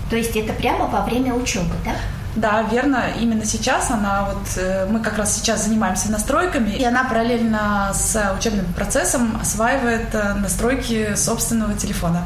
То 0.09 0.15
есть 0.15 0.35
это 0.35 0.51
прямо 0.53 0.87
во 0.87 1.01
время 1.01 1.35
учебы, 1.35 1.75
да? 1.85 1.91
Да, 2.35 2.63
верно. 2.63 3.03
Именно 3.19 3.45
сейчас 3.45 3.91
она 3.91 4.29
вот 4.31 4.57
э, 4.57 4.87
мы 4.89 4.99
как 4.99 5.19
раз 5.19 5.35
сейчас 5.35 5.65
занимаемся 5.65 6.11
настройками, 6.11 6.71
и 6.71 6.83
она 6.83 7.03
параллельно 7.03 7.91
с 7.93 8.19
учебным 8.35 8.65
процессом 8.73 9.37
осваивает 9.39 10.07
э, 10.13 10.33
настройки 10.33 11.13
собственного 11.13 11.75
телефона. 11.75 12.23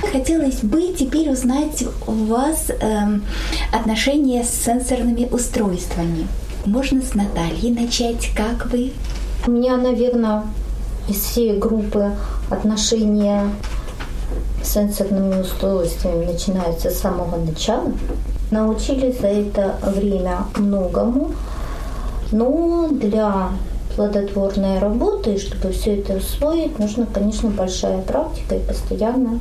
Хотелось 0.00 0.60
бы 0.62 0.94
теперь 0.98 1.30
узнать 1.30 1.84
у 2.06 2.12
вас 2.12 2.70
эм, 2.80 3.24
отношения 3.72 4.44
с 4.44 4.64
сенсорными 4.64 5.28
устройствами. 5.30 6.26
Можно 6.64 7.02
с 7.02 7.14
Натальей 7.14 7.72
начать. 7.72 8.30
Как 8.34 8.66
вы? 8.70 8.92
У 9.46 9.50
меня, 9.50 9.76
наверное, 9.76 10.44
из 11.08 11.16
всей 11.16 11.58
группы 11.58 12.12
отношения 12.48 13.50
с 14.62 14.72
сенсорными 14.72 15.40
устройствами 15.40 16.26
начинаются 16.26 16.90
с 16.90 17.00
самого 17.00 17.36
начала. 17.36 17.92
Научились 18.50 19.20
за 19.20 19.28
это 19.28 19.78
время 19.82 20.44
многому, 20.56 21.32
но 22.30 22.88
для 22.88 23.50
плодотворной 23.96 24.78
работы, 24.78 25.38
чтобы 25.38 25.72
все 25.72 25.96
это 25.96 26.14
усвоить, 26.14 26.78
нужно, 26.78 27.06
конечно, 27.12 27.50
большая 27.50 28.00
практика 28.02 28.54
и 28.54 28.66
постоянно 28.66 29.40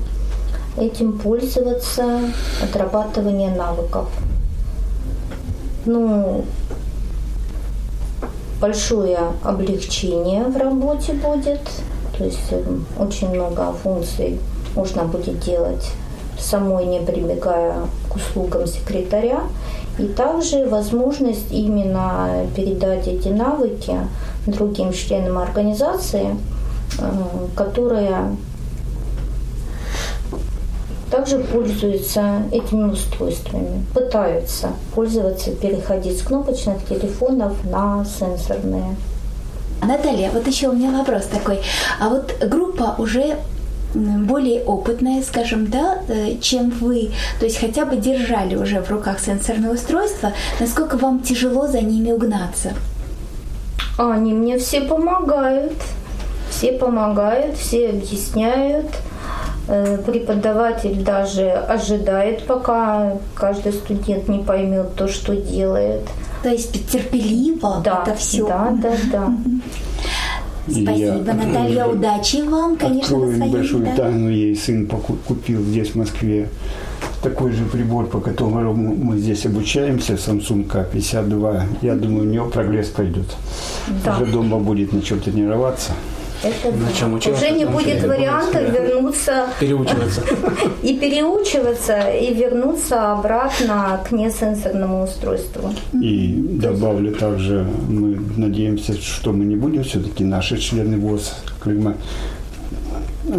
этим 0.78 1.18
пользоваться, 1.18 2.22
отрабатывание 2.64 3.50
навыков. 3.50 4.08
Ну, 5.86 6.44
большое 8.60 9.20
облегчение 9.44 10.44
в 10.46 10.58
работе 10.58 11.14
будет, 11.14 11.62
то 12.18 12.24
есть 12.24 12.52
эм, 12.52 12.86
очень 13.00 13.30
много 13.30 13.72
функций 13.84 14.40
можно 14.76 15.04
будет 15.06 15.40
делать 15.40 15.92
самой 16.40 16.86
не 16.86 17.00
прибегая 17.00 17.74
к 18.10 18.16
услугам 18.16 18.68
секретаря. 18.68 19.42
И 19.98 20.06
также 20.06 20.68
возможность 20.68 21.52
именно 21.52 22.46
передать 22.56 23.08
эти 23.08 23.30
навыки 23.30 23.96
другим 24.46 24.94
членам 24.94 25.40
организации, 25.40 26.36
э, 27.00 27.12
которые 27.56 28.38
также 31.18 31.40
пользуются 31.40 32.44
этими 32.52 32.92
устройствами, 32.92 33.84
пытаются 33.92 34.70
пользоваться, 34.94 35.50
переходить 35.50 36.20
с 36.20 36.22
кнопочных 36.22 36.86
телефонов 36.88 37.54
на 37.64 38.06
сенсорные. 38.06 38.96
Наталья, 39.82 40.30
вот 40.32 40.46
еще 40.46 40.68
у 40.68 40.74
меня 40.74 40.92
вопрос 40.92 41.26
такой. 41.26 41.60
А 42.00 42.10
вот 42.10 42.36
группа 42.40 42.94
уже 43.00 43.38
более 43.96 44.64
опытная, 44.64 45.24
скажем, 45.24 45.68
да, 45.72 46.00
э, 46.08 46.38
чем 46.40 46.70
вы, 46.70 47.10
то 47.40 47.46
есть 47.46 47.60
хотя 47.60 47.86
бы 47.86 47.98
держали 47.98 48.56
уже 48.56 48.82
в 48.82 48.92
руках 48.92 49.20
сенсорное 49.20 49.72
устройство, 49.72 50.34
насколько 50.60 50.98
вам 50.98 51.24
тяжело 51.24 51.66
за 51.66 51.82
ними 51.82 52.12
угнаться? 52.12 52.74
Они 53.98 54.34
мне 54.34 54.60
все 54.60 54.82
помогают, 54.82 55.74
все 56.52 56.74
помогают, 56.74 57.58
все 57.58 57.90
объясняют. 57.90 58.86
Э, 59.70 59.98
преподаватель 59.98 61.04
даже 61.04 61.50
ожидает, 61.50 62.46
пока 62.46 63.18
каждый 63.36 63.74
студент 63.74 64.30
не 64.30 64.40
поймет 64.40 64.96
то, 64.96 65.10
что 65.10 65.36
делает. 65.36 66.04
То 66.42 66.50
есть 66.50 66.90
терпеливо 66.90 67.82
да, 67.84 68.04
это 68.06 68.16
все. 68.16 68.48
Да, 68.48 68.74
да, 68.82 68.92
да. 69.12 69.34
Спасибо, 70.68 70.92
я 70.92 71.14
Наталья, 71.16 71.86
удачи 71.86 72.42
вам, 72.48 72.78
конечно, 72.78 73.18
Открою 73.18 73.38
на 73.38 73.44
небольшую 73.46 73.86
да. 73.86 73.96
тайну, 73.96 74.30
ей 74.30 74.56
сын 74.56 74.86
купил 74.86 75.62
здесь, 75.62 75.92
в 75.92 75.96
Москве, 75.96 76.50
такой 77.22 77.52
же 77.52 77.64
прибор, 77.66 78.08
по 78.08 78.20
которому 78.20 78.74
мы 78.74 79.18
здесь 79.18 79.46
обучаемся, 79.46 80.14
Samsung 80.14 80.68
K52. 80.68 81.64
Я 81.82 81.96
думаю, 81.96 82.24
у 82.24 82.32
него 82.32 82.50
прогресс 82.50 82.88
пойдет. 82.88 83.28
Да. 84.04 84.18
Уже 84.18 84.32
дома 84.32 84.60
будет 84.60 84.92
на 84.94 85.02
чем 85.02 85.20
тренироваться. 85.22 85.94
Это 86.44 86.72
На 86.72 86.94
чем 86.94 87.16
учился, 87.16 87.46
Уже 87.46 87.52
не 87.52 87.66
будет 87.66 88.04
вариантов 88.04 88.54
да. 88.54 88.80
вернуться 88.80 89.48
Переучиваться. 89.60 90.22
и 90.84 90.98
переучиваться, 90.98 92.10
и 92.12 92.34
вернуться 92.34 93.14
обратно 93.14 94.04
к 94.08 94.12
несенсорному 94.12 95.04
устройству. 95.04 95.74
И 96.00 96.36
добавлю 96.62 97.14
также, 97.16 97.66
мы 97.90 98.20
надеемся, 98.38 98.94
что 98.94 99.34
мы 99.34 99.46
не 99.46 99.56
будем 99.56 99.84
все-таки 99.84 100.24
наши 100.24 100.58
члены 100.58 100.98
ВОЗ 100.98 101.34
Крыма 101.60 101.96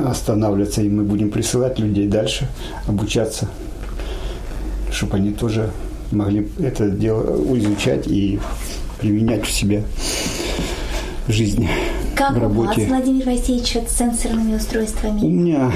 останавливаться, 0.07 0.83
и 0.83 0.88
мы 0.88 1.05
будем 1.05 1.31
присылать 1.31 1.79
людей 1.79 2.09
дальше 2.09 2.49
обучаться, 2.87 3.49
чтобы 4.90 5.16
они 5.16 5.33
тоже 5.33 5.70
могли 6.11 6.49
это 6.59 6.90
дело 6.90 7.37
изучать 7.59 8.07
и 8.07 8.38
применять 9.01 9.46
в 9.46 9.53
себе 9.53 9.85
в 11.27 11.33
жизни, 11.33 11.68
Как 12.18 12.35
в 12.35 12.38
у 12.38 12.40
работе. 12.40 12.81
вас, 12.81 12.88
Владимир 12.88 13.26
Васильевич, 13.26 13.76
с 13.88 13.96
сенсорными 13.96 14.54
У 14.54 14.57
устройствами? 14.57 15.20
меня, 15.20 15.72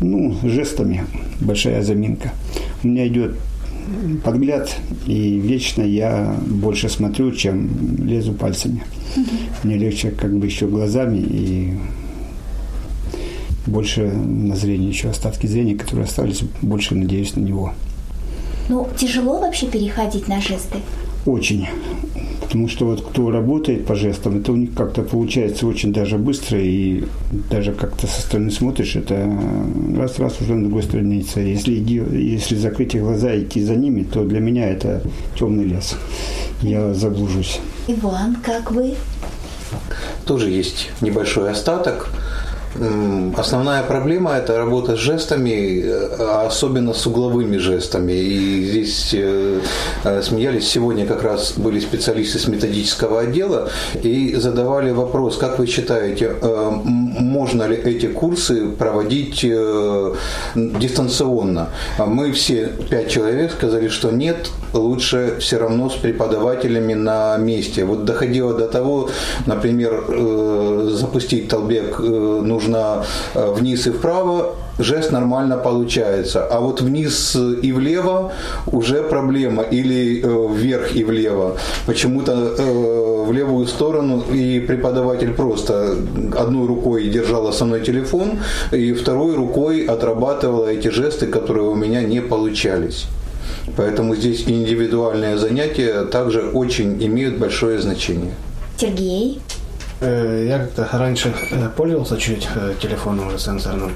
ну, 0.00 0.34
жестами 0.42 1.06
большая 1.40 1.80
заминка. 1.82 2.32
У 2.82 2.88
меня 2.88 3.06
идет 3.06 3.36
подгляд, 4.24 4.74
и 5.06 5.38
вечно 5.38 5.82
я 5.82 6.34
больше 6.48 6.88
смотрю, 6.88 7.30
чем 7.30 7.70
лезу 8.04 8.32
пальцами. 8.32 8.82
Мне 9.62 9.76
легче 9.76 10.10
как 10.10 10.36
бы 10.36 10.46
еще 10.46 10.66
глазами 10.66 11.18
и 11.18 11.74
больше 13.66 14.02
на 14.10 14.56
зрение, 14.56 14.88
еще 14.88 15.10
остатки 15.10 15.46
зрения, 15.46 15.76
которые 15.76 16.06
остались, 16.06 16.42
больше 16.62 16.96
надеюсь 16.96 17.36
на 17.36 17.40
него. 17.42 17.74
Ну, 18.68 18.88
тяжело 18.96 19.38
вообще 19.38 19.66
переходить 19.66 20.26
на 20.26 20.40
жесты? 20.40 20.78
Очень. 21.26 21.68
Потому 22.52 22.68
что 22.68 22.84
вот 22.84 23.00
кто 23.00 23.30
работает 23.30 23.86
по 23.86 23.94
жестам, 23.94 24.40
это 24.40 24.52
у 24.52 24.56
них 24.56 24.74
как-то 24.74 25.00
получается 25.00 25.66
очень 25.66 25.90
даже 25.90 26.18
быстро, 26.18 26.60
и 26.60 27.02
даже 27.50 27.72
как-то 27.72 28.06
со 28.06 28.20
стороны 28.20 28.50
смотришь, 28.50 28.94
это 28.94 29.26
раз-раз 29.96 30.38
уже 30.42 30.56
на 30.56 30.64
другой 30.64 30.82
странице. 30.82 31.40
Если, 31.40 31.76
иди, 31.76 31.94
если 31.94 32.56
закрыть 32.56 32.94
глаза 32.94 33.32
и 33.32 33.44
идти 33.44 33.62
за 33.62 33.74
ними, 33.74 34.02
то 34.02 34.22
для 34.24 34.40
меня 34.40 34.68
это 34.68 35.00
темный 35.34 35.64
лес. 35.64 35.96
Я 36.60 36.92
заблужусь. 36.92 37.58
Иван, 37.88 38.36
как 38.44 38.70
вы? 38.70 38.96
Тоже 40.26 40.50
есть 40.50 40.90
небольшой 41.00 41.52
остаток. 41.52 42.10
Основная 43.36 43.82
проблема– 43.82 44.32
это 44.36 44.56
работа 44.56 44.96
с 44.96 44.98
жестами, 44.98 45.82
э, 45.82 46.46
особенно 46.46 46.94
с 46.94 47.06
угловыми 47.06 47.58
жестами. 47.58 48.12
И 48.12 48.64
здесь 48.64 49.10
э, 49.12 49.60
э, 50.04 50.22
смеялись, 50.22 50.68
сегодня 50.68 51.06
как 51.06 51.22
раз 51.22 51.52
были 51.56 51.80
специалисты 51.80 52.38
с 52.38 52.48
методического 52.48 53.20
отдела 53.20 53.68
и 54.02 54.34
задавали 54.36 54.90
вопрос, 54.90 55.36
как 55.36 55.58
вы 55.58 55.66
считаете, 55.66 56.34
можно 56.42 57.64
ли 57.64 57.76
эти 57.76 58.06
курсы 58.06 58.68
проводить 58.68 59.44
дистанционно? 60.54 61.68
А 61.98 62.06
Мы 62.06 62.32
все, 62.32 62.70
пять 62.90 63.10
человек, 63.10 63.52
сказали, 63.52 63.88
что 63.88 64.10
нет, 64.10 64.50
лучше 64.72 65.36
все 65.40 65.58
равно 65.58 65.90
с 65.90 65.94
преподавателями 65.94 66.94
на 66.94 67.36
месте. 67.36 67.84
Вот 67.84 68.04
доходило 68.04 68.54
до 68.54 68.68
того, 68.68 69.10
например, 69.46 70.04
э, 70.08 70.88
запустить 70.92 71.48
толбек 71.48 72.00
э, 72.00 72.02
нужно 72.02 73.04
э, 73.34 73.52
вниз 73.52 73.86
и 73.86 73.90
вправо, 73.90 74.54
жест 74.78 75.12
нормально 75.12 75.56
получается. 75.56 76.46
А 76.46 76.60
вот 76.60 76.80
вниз 76.80 77.36
и 77.36 77.72
влево 77.72 78.32
уже 78.66 79.02
проблема. 79.02 79.62
Или 79.62 80.22
э, 80.22 80.48
вверх 80.54 80.96
и 80.96 81.04
влево. 81.04 81.56
Почему-то 81.86 82.32
э, 82.32 83.24
в 83.26 83.32
левую 83.32 83.66
сторону 83.66 84.22
и 84.32 84.60
преподаватель 84.60 85.32
просто 85.32 85.96
одной 86.36 86.66
рукой 86.66 87.08
держал 87.08 87.46
основной 87.46 87.80
телефон 87.80 88.38
и 88.72 88.92
второй 88.92 89.34
рукой 89.34 89.84
отрабатывала 89.84 90.66
эти 90.66 90.88
жесты, 90.88 91.26
которые 91.26 91.68
у 91.68 91.74
меня 91.74 92.02
не 92.02 92.20
получались. 92.20 93.06
Поэтому 93.76 94.14
здесь 94.14 94.44
индивидуальные 94.46 95.38
занятия 95.38 96.04
также 96.04 96.42
очень 96.42 97.02
имеют 97.04 97.38
большое 97.38 97.80
значение. 97.80 98.34
Сергей? 98.76 99.40
Э, 100.00 100.46
Я 100.48 100.58
как-то 100.58 100.88
раньше 100.98 101.32
э, 101.50 101.68
пользовался 101.76 102.16
чуть 102.18 102.48
э, 102.54 102.74
телефоном 102.80 103.28
уже 103.28 103.38
сенсорным. 103.38 103.92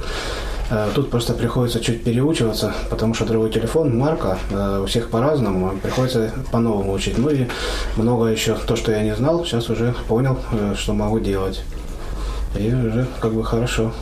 Тут 0.97 1.11
просто 1.11 1.33
приходится 1.33 1.79
чуть 1.79 2.03
переучиваться, 2.03 2.75
потому 2.91 3.15
что 3.15 3.25
другой 3.25 3.53
телефон, 3.53 3.97
марка, 3.97 4.37
у 4.83 4.87
всех 4.87 5.11
по-разному, 5.11 5.79
приходится 5.81 6.33
по-новому 6.51 6.93
учить. 6.93 7.19
Ну 7.19 7.31
и 7.31 7.47
много 7.95 8.25
еще 8.27 8.57
то, 8.67 8.75
что 8.75 8.91
я 8.91 9.05
не 9.05 9.15
знал, 9.15 9.45
сейчас 9.45 9.71
уже 9.71 9.95
понял, 10.09 10.37
что 10.77 10.93
могу 10.93 11.21
делать. 11.21 11.63
И 12.59 12.67
уже 12.67 13.07
как 13.21 13.33
бы 13.33 13.45
хорошо, 13.45 13.93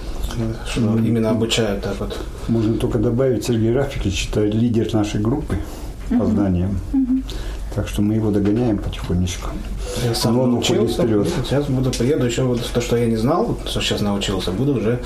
что 0.66 0.80
именно 0.98 1.30
обучают 1.30 1.82
так 1.82 1.98
вот. 2.00 2.18
Можно 2.48 2.76
только 2.78 2.98
добавить, 2.98 3.44
Сергей 3.44 3.74
Рафикович 3.74 4.28
это 4.30 4.44
лидер 4.44 4.92
нашей 4.92 5.20
группы 5.20 5.56
по 6.10 6.26
знаниям. 6.26 6.80
Так 7.74 7.88
что 7.88 8.02
мы 8.02 8.14
его 8.14 8.30
догоняем 8.30 8.78
потихонечку. 8.78 9.50
Я 10.04 10.14
сам 10.14 10.38
он 10.38 10.52
научился, 10.52 11.02
вперед. 11.02 11.28
сейчас 11.44 11.66
буду, 11.66 11.90
приеду 11.90 12.24
еще 12.24 12.44
вот 12.44 12.64
то, 12.72 12.80
что 12.80 12.96
я 12.96 13.06
не 13.06 13.16
знал, 13.16 13.58
что 13.66 13.80
сейчас 13.80 14.00
научился, 14.00 14.52
буду 14.52 14.74
уже 14.74 15.00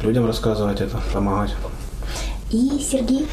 людям 0.00 0.24
рассказывать 0.26 0.80
это, 0.80 1.00
помогать. 1.12 1.54
И 2.50 2.78
Сергей? 2.78 3.26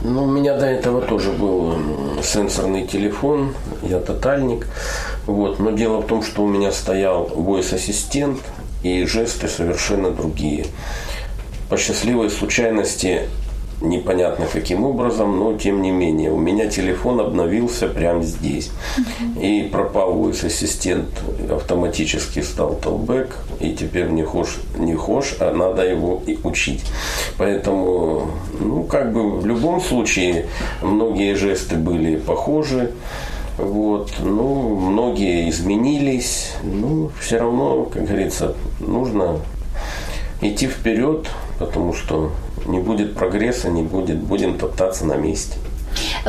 Ну, 0.00 0.24
у 0.24 0.30
меня 0.30 0.56
до 0.56 0.64
этого 0.64 1.02
тоже 1.02 1.32
был 1.32 1.74
сенсорный 2.22 2.86
телефон, 2.86 3.52
я 3.82 3.98
тотальник. 3.98 4.66
Вот. 5.26 5.58
Но 5.58 5.72
дело 5.72 5.98
в 6.00 6.06
том, 6.06 6.22
что 6.22 6.44
у 6.44 6.48
меня 6.48 6.70
стоял 6.70 7.26
voice-ассистент, 7.26 8.38
и 8.88 9.06
жесты 9.06 9.48
совершенно 9.48 10.10
другие. 10.10 10.66
по 11.68 11.76
счастливой 11.76 12.30
случайности 12.30 13.28
непонятно 13.80 14.46
каким 14.52 14.84
образом, 14.84 15.38
но 15.38 15.56
тем 15.56 15.82
не 15.82 15.90
менее, 15.90 16.32
у 16.32 16.38
меня 16.38 16.66
телефон 16.66 17.20
обновился 17.20 17.86
прямо 17.88 18.22
здесь. 18.22 18.70
И 19.40 19.68
пропал 19.70 20.14
voice 20.14 20.46
ассистент, 20.46 21.08
автоматически 21.50 22.40
стал 22.40 22.74
толбэк, 22.74 23.36
и 23.60 23.72
теперь 23.74 24.08
не 24.08 24.24
хошь, 24.24 24.56
не 24.76 24.94
хошь, 24.94 25.36
а 25.40 25.52
надо 25.52 25.82
его 25.82 26.22
и 26.26 26.38
учить. 26.42 26.84
Поэтому, 27.36 28.30
ну, 28.58 28.82
как 28.84 29.12
бы 29.12 29.38
в 29.38 29.46
любом 29.46 29.80
случае, 29.80 30.46
многие 30.82 31.34
жесты 31.34 31.76
были 31.76 32.16
похожи. 32.16 32.92
Вот, 33.58 34.12
ну, 34.20 34.76
многие 34.76 35.50
изменились, 35.50 36.52
ну, 36.62 37.10
все 37.20 37.38
равно, 37.38 37.84
как 37.92 38.04
говорится, 38.04 38.54
нужно 38.78 39.40
идти 40.40 40.68
вперед, 40.68 41.28
потому 41.58 41.92
что 41.92 42.30
не 42.66 42.78
будет 42.78 43.14
прогресса, 43.14 43.68
не 43.68 43.82
будет, 43.82 44.18
будем 44.18 44.56
топтаться 44.58 45.04
на 45.04 45.14
месте. 45.14 45.58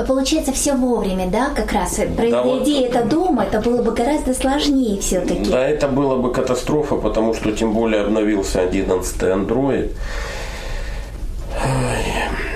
Получается, 0.07 0.53
все 0.53 0.73
вовремя, 0.73 1.27
да, 1.27 1.49
как 1.49 1.71
раз. 1.71 1.95
Произведи 2.17 2.31
да, 2.31 2.41
вот, 2.41 2.95
это 2.95 3.03
дома, 3.03 3.43
это 3.43 3.59
было 3.59 3.83
бы 3.83 3.91
гораздо 3.91 4.33
сложнее 4.33 4.99
все-таки. 4.99 5.51
Да, 5.51 5.67
это 5.67 5.87
было 5.87 6.15
бы 6.15 6.31
катастрофа, 6.31 6.95
потому 6.95 7.35
что 7.35 7.51
тем 7.51 7.73
более 7.73 8.01
обновился 8.01 8.61
11 8.61 9.21
Android. 9.21 9.91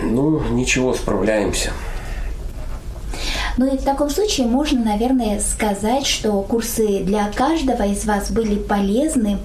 Ну, 0.04 0.40
ничего, 0.52 0.94
справляемся. 0.94 1.72
Ну 3.58 3.72
и 3.72 3.78
в 3.78 3.84
таком 3.84 4.10
случае 4.10 4.48
можно, 4.48 4.84
наверное, 4.84 5.40
сказать, 5.40 6.08
что 6.08 6.42
курсы 6.42 7.00
для 7.00 7.30
каждого 7.32 7.84
из 7.84 8.06
вас 8.06 8.32
были 8.32 8.56
полезны. 8.56 9.38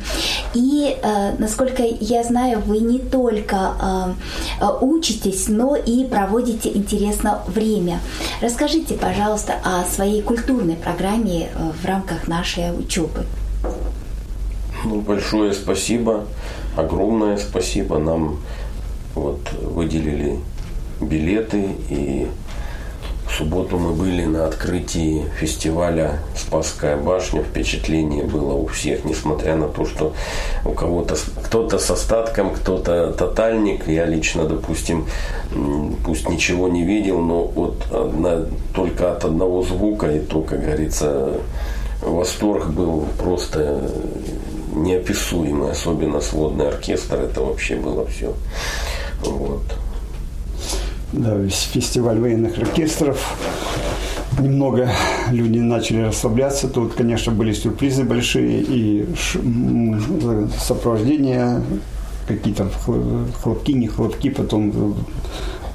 И, 0.54 0.96
э, 1.02 1.34
насколько 1.38 1.82
я 1.82 2.24
знаю, 2.24 2.60
вы 2.64 2.78
не 2.78 2.98
только 2.98 3.56
э, 4.60 4.64
э, 4.64 4.68
учитесь, 4.80 5.48
но 5.48 5.76
и 5.76 6.04
проводите 6.04 6.70
интересно 6.74 7.42
время. 7.46 8.00
Расскажите, 8.40 8.94
пожалуйста, 8.94 9.54
о 9.62 9.84
своей 9.84 10.22
культурной 10.22 10.76
программе 10.76 11.48
в 11.82 11.84
рамках 11.84 12.28
нашей 12.28 12.70
учебы. 12.78 13.26
Ну, 14.84 15.00
большое 15.00 15.52
спасибо, 15.52 16.24
огромное 16.76 17.36
спасибо. 17.36 17.98
Нам 17.98 18.38
вот 19.14 19.40
выделили 19.60 20.38
билеты 21.00 21.76
и 21.90 22.28
субботу 23.38 23.78
мы 23.78 23.92
были 23.92 24.24
на 24.24 24.46
открытии 24.46 25.24
фестиваля 25.38 26.18
«Спасская 26.36 26.96
башня». 26.96 27.42
Впечатление 27.44 28.24
было 28.24 28.54
у 28.54 28.66
всех, 28.66 29.04
несмотря 29.04 29.54
на 29.54 29.68
то, 29.68 29.86
что 29.86 30.12
у 30.64 30.72
кого-то 30.72 31.16
кто-то 31.44 31.78
с 31.78 31.88
остатком, 31.88 32.50
кто-то 32.52 33.12
тотальник. 33.12 33.86
Я 33.86 34.06
лично, 34.06 34.44
допустим, 34.44 35.06
пусть 36.04 36.28
ничего 36.28 36.68
не 36.68 36.82
видел, 36.82 37.20
но 37.20 37.44
вот 37.44 37.86
одна, 37.92 38.44
только 38.74 39.12
от 39.12 39.24
одного 39.24 39.62
звука, 39.62 40.10
и 40.10 40.18
то, 40.18 40.42
как 40.42 40.60
говорится, 40.60 41.34
восторг 42.02 42.66
был 42.70 43.06
просто 43.18 43.80
неописуемый, 44.74 45.70
особенно 45.70 46.20
сводный 46.20 46.68
оркестр, 46.68 47.20
это 47.20 47.40
вообще 47.42 47.76
было 47.76 48.04
все. 48.06 48.34
Вот. 49.22 49.62
Да, 51.12 51.38
фестиваль 51.48 52.18
военных 52.18 52.58
оркестров. 52.58 53.36
Немного 54.38 54.90
люди 55.32 55.58
начали 55.58 56.02
расслабляться. 56.02 56.68
Тут, 56.68 56.94
конечно, 56.94 57.32
были 57.32 57.52
сюрпризы 57.52 58.04
большие 58.04 58.62
и 58.62 59.06
сопровождение, 60.60 61.62
какие-то 62.26 62.68
хлопки, 63.42 63.72
не 63.72 63.88
хлопки, 63.88 64.30
потом 64.30 64.94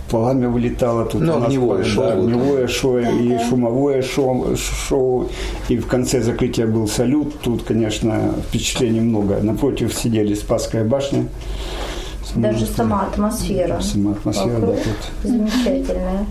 пламя 0.10 0.48
вылетало. 0.48 1.06
Тут 1.06 1.22
ну, 1.22 1.44
огневое 1.44 1.84
шоу. 1.84 2.04
Да, 2.04 2.14
огневое 2.14 2.68
шоу 2.68 2.98
и 3.00 3.38
шумовое 3.50 4.02
шоу, 4.04 4.56
шоу. 4.56 5.30
И 5.68 5.78
в 5.78 5.88
конце 5.88 6.22
закрытия 6.22 6.68
был 6.68 6.88
салют. 6.88 7.40
Тут, 7.42 7.64
конечно, 7.64 8.36
впечатлений 8.48 9.02
много. 9.02 9.40
Напротив 9.42 9.94
сидели 9.94 10.36
Спасская 10.36 10.86
башня. 10.86 11.26
Даже 12.36 12.66
сама 12.66 13.02
атмосфера. 13.04 13.80
Сама 13.82 14.12
атмосфера, 14.12 14.60
да, 14.60 14.68
тут. 14.68 15.30
Замечательная. 15.30 16.26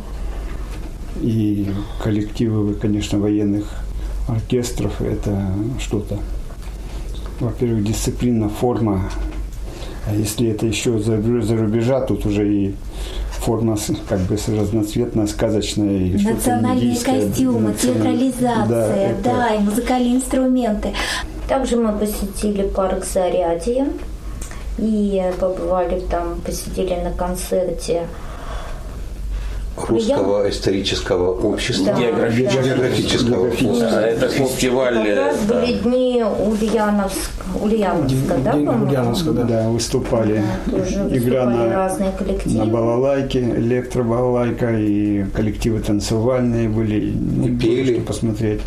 И 1.20 1.70
коллективы, 2.02 2.74
конечно, 2.74 3.18
военных 3.18 3.66
оркестров, 4.28 5.00
это 5.00 5.46
что-то. 5.78 6.18
Во-первых, 7.40 7.84
дисциплина, 7.84 8.48
форма. 8.48 9.10
А 10.06 10.14
если 10.14 10.48
это 10.48 10.66
еще 10.66 10.98
за, 10.98 11.20
за 11.42 11.56
рубежа, 11.56 12.00
тут 12.00 12.26
уже 12.26 12.52
и 12.52 12.74
форма 13.30 13.76
как 14.08 14.20
бы 14.20 14.38
разноцветная, 14.48 15.26
сказочная. 15.26 15.98
И 15.98 16.24
Национальные 16.24 16.96
костюмы, 16.96 17.60
националь... 17.70 18.18
театрализация, 18.18 18.66
да, 18.68 18.96
это... 18.96 19.22
да, 19.24 19.54
и 19.54 19.58
музыкальные 19.60 20.16
инструменты. 20.16 20.92
Также 21.48 21.76
мы 21.76 21.92
посетили 21.92 22.62
парк 22.62 23.04
Зарядье 23.04 23.88
и 24.78 25.22
побывали 25.38 26.00
там, 26.00 26.40
посидели 26.44 26.94
на 26.94 27.12
концерте 27.12 28.06
Русского 29.76 30.48
исторического 30.50 31.32
общества. 31.32 31.86
Да. 31.86 31.98
Географического. 31.98 32.62
Географического. 32.62 33.50
Да, 33.80 34.06
это 34.06 34.28
фестиваль. 34.28 34.94
Как 34.94 35.16
раз 35.16 35.36
да. 35.48 35.60
были 35.60 35.72
дни 35.78 36.22
Ульяновск, 36.22 37.30
Ульяновска, 37.60 38.36
да, 38.44 38.54
Ульяновска, 38.54 39.30
да. 39.32 39.42
да, 39.44 39.68
выступали. 39.68 40.42
Да, 40.66 40.78
тоже 40.78 41.16
Игра 41.16 41.46
на, 41.46 41.72
разные 41.72 42.12
коллективы. 42.12 42.58
на 42.58 42.66
балалайке, 42.66 43.40
электробалалайка, 43.40 44.78
и 44.78 45.24
коллективы 45.34 45.80
танцевальные 45.80 46.68
были. 46.68 47.14
И 47.46 47.56
пели. 47.56 47.94
Что 47.94 48.02
посмотреть. 48.06 48.60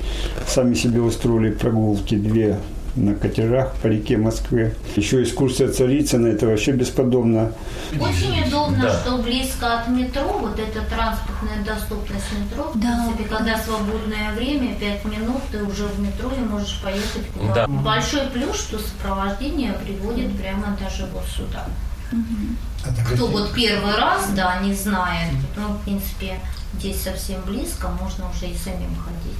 Сами 0.48 0.74
себе 0.74 1.02
устроили 1.02 1.52
прогулки 1.52 2.16
две 2.16 2.58
на 2.96 3.14
катерах 3.16 3.76
по 3.76 3.88
реке 3.88 4.18
Москве. 4.18 4.76
Еще 4.96 5.24
экскурсия 5.24 5.68
Царицына, 5.70 6.28
это 6.28 6.48
вообще 6.48 6.72
бесподобно. 6.72 7.52
Очень 8.00 8.48
удобно, 8.48 8.84
да. 8.84 9.00
что 9.00 9.18
близко 9.18 9.80
от 9.80 9.88
метро, 9.90 10.38
вот 10.40 10.58
эта 10.60 10.82
транспортная 10.86 11.64
доступность 11.66 12.26
метро. 12.40 12.72
Да. 12.76 13.06
В 13.10 13.16
принципе, 13.16 13.36
когда 13.36 13.58
свободное 13.58 14.32
время, 14.36 14.76
5 14.80 15.06
минут, 15.06 15.42
ты 15.52 15.64
уже 15.64 15.86
в 15.86 16.00
метро 16.00 16.32
и 16.32 16.40
можешь 16.40 16.82
поехать 16.82 17.28
куда. 17.38 17.54
Да. 17.54 17.68
Большой 17.68 18.28
плюс, 18.34 18.56
что 18.58 18.80
сопровождение 18.80 19.74
приводит 19.74 20.38
прямо 20.38 20.78
даже 20.80 21.06
вот 21.14 21.26
сюда. 21.26 21.68
Угу. 22.12 22.94
Кто 23.14 23.28
вот 23.28 23.54
первый 23.54 23.96
раз, 23.96 24.30
да, 24.36 24.60
не 24.62 24.74
знает, 24.74 25.34
ну, 25.56 25.74
в 25.74 25.84
принципе, 25.84 26.40
здесь 26.80 27.02
совсем 27.02 27.42
близко, 27.46 27.90
можно 28.02 28.26
уже 28.30 28.48
и 28.52 28.56
самим 28.56 28.96
ходить. 28.96 29.38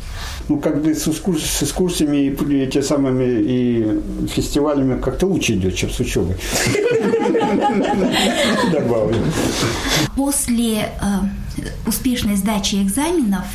Ну, 0.50 0.60
как 0.60 0.82
бы 0.82 0.94
с, 0.94 1.08
экскурс, 1.08 1.44
с 1.44 1.64
экскурсиями 1.64 2.18
и 2.18 2.62
эти 2.62 2.82
самыми 2.82 3.26
и 3.26 4.02
фестивалями 4.28 5.00
как-то 5.00 5.28
лучше 5.28 5.54
идет, 5.54 5.76
чем 5.76 5.90
с 5.90 6.00
учебой. 6.00 6.36
Добавлю. 8.72 9.18
После 10.16 10.78
э, 10.78 10.90
успешной 11.86 12.36
сдачи 12.36 12.76
экзаменов 12.76 13.46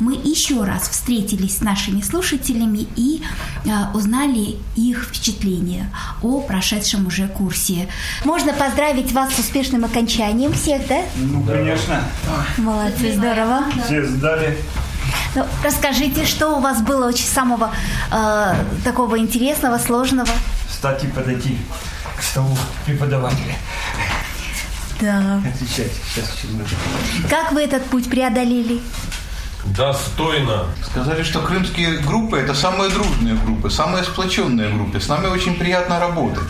мы 0.00 0.14
еще 0.14 0.64
раз 0.64 0.88
встретились 0.88 1.58
с 1.58 1.60
нашими 1.60 2.00
слушателями 2.00 2.86
и 2.96 3.22
э, 3.64 3.68
узнали 3.94 4.56
их 4.76 5.04
впечатления 5.04 5.90
о 6.22 6.40
прошедшем 6.40 7.06
уже 7.06 7.28
курсе. 7.28 7.88
Можно 8.24 8.52
поздравить 8.52 9.12
вас 9.12 9.34
с 9.34 9.38
успешным 9.38 9.84
окончанием 9.84 10.52
всех, 10.52 10.86
да? 10.88 11.02
Ну, 11.16 11.42
конечно. 11.44 12.02
Молодцы, 12.58 13.14
здорово. 13.14 13.64
Все 13.84 14.04
сдали. 14.04 14.56
Ну, 15.34 15.44
расскажите, 15.62 16.26
что 16.26 16.56
у 16.56 16.60
вас 16.60 16.82
было 16.82 17.06
очень 17.06 17.26
самого 17.26 17.72
э, 18.10 18.54
такого 18.84 19.18
интересного, 19.18 19.78
сложного? 19.78 20.30
Встать 20.68 21.04
и 21.04 21.06
подойти 21.06 21.56
к 22.18 22.22
столу 22.22 22.56
преподавателя. 22.84 23.56
Да. 25.00 25.42
Отвечайте, 25.46 25.94
сейчас 26.14 26.30
Как 27.28 27.52
вы 27.52 27.62
этот 27.62 27.84
путь 27.84 28.08
преодолели? 28.08 28.80
Достойно. 29.76 30.64
Сказали, 30.84 31.22
что 31.22 31.40
крымские 31.40 31.98
группы– 31.98 32.38
это 32.38 32.54
самые 32.54 32.90
дружные 32.90 33.34
группы, 33.34 33.70
самые 33.70 34.04
сплоченные 34.04 34.70
группы. 34.70 35.00
С 35.00 35.08
нами 35.08 35.26
очень 35.26 35.54
приятно 35.54 36.00
работать. 36.00 36.48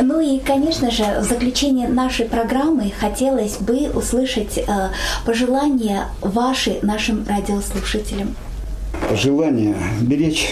Ну 0.00 0.20
и, 0.20 0.40
конечно 0.40 0.90
же, 0.90 1.04
в 1.20 1.24
заключение 1.24 1.88
нашей 1.88 2.26
программы 2.26 2.92
хотелось 2.98 3.58
бы 3.58 3.90
услышать 3.90 4.58
э, 4.58 4.90
пожелания 5.24 6.08
ваши 6.20 6.78
нашим 6.82 7.26
радиослушателям. 7.28 8.34
Пожелание 9.08 9.76
беречь 10.00 10.50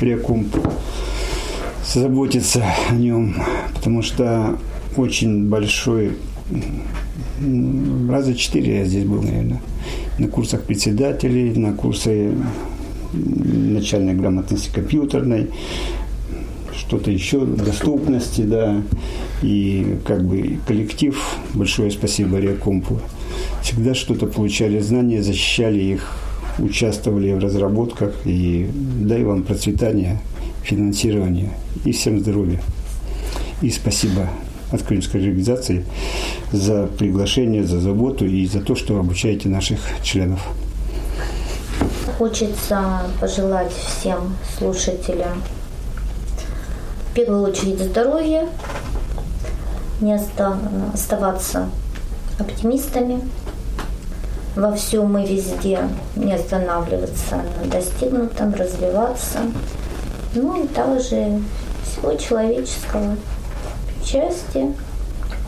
реку, 0.00 0.44
заботиться 1.86 2.64
о 2.88 2.94
нем, 2.94 3.44
потому 3.74 4.02
что 4.02 4.58
очень 4.96 5.48
большой 5.48 6.16
раза 8.08 8.34
четыре 8.34 8.78
я 8.78 8.84
здесь 8.84 9.04
был, 9.04 9.22
наверное, 9.22 9.60
на 10.18 10.28
курсах 10.28 10.62
председателей, 10.62 11.52
на 11.58 11.72
курсы 11.72 12.32
начальной 13.12 14.14
грамотности 14.14 14.70
компьютерной. 14.72 15.50
что-то 16.76 17.10
еще, 17.10 17.44
доступности, 17.44 18.42
да, 18.42 18.82
и 19.42 19.96
как 20.04 20.24
бы 20.24 20.58
коллектив, 20.66 21.16
большое 21.54 21.90
спасибо 21.90 22.38
Реакомпу, 22.38 23.00
всегда 23.62 23.94
что-то 23.94 24.26
получали 24.26 24.80
знания, 24.80 25.22
защищали 25.22 25.80
их, 25.80 26.18
участвовали 26.58 27.32
в 27.32 27.38
разработках, 27.38 28.14
и 28.24 28.68
дай 29.00 29.24
вам 29.24 29.42
процветания, 29.42 30.20
финансирования 30.62 31.50
и 31.84 31.92
всем 31.92 32.20
здоровья. 32.20 32.60
И 33.62 33.70
спасибо 33.70 34.28
от 34.70 34.82
Крымской 34.82 35.20
организации 35.20 35.84
за 36.52 36.86
приглашение, 36.86 37.64
за 37.64 37.80
заботу 37.80 38.24
и 38.26 38.46
за 38.46 38.60
то, 38.60 38.74
что 38.74 38.98
обучаете 38.98 39.48
наших 39.48 39.78
членов. 40.02 40.40
Хочется 42.18 43.02
пожелать 43.20 43.72
всем 43.72 44.36
слушателям 44.58 45.42
в 47.10 47.14
первую 47.14 47.42
очередь 47.42 47.80
здоровья, 47.80 48.48
не 50.00 50.14
оставаться 50.14 51.68
оптимистами, 52.38 53.20
во 54.56 54.72
всем 54.74 55.16
и 55.18 55.26
везде 55.26 55.80
не 56.16 56.32
останавливаться 56.32 57.42
на 57.60 57.70
достигнутом, 57.70 58.54
развиваться. 58.54 59.38
Ну 60.34 60.64
и 60.64 60.68
также 60.68 61.40
всего 61.84 62.14
человеческого 62.14 63.16
счастья, 64.04 64.72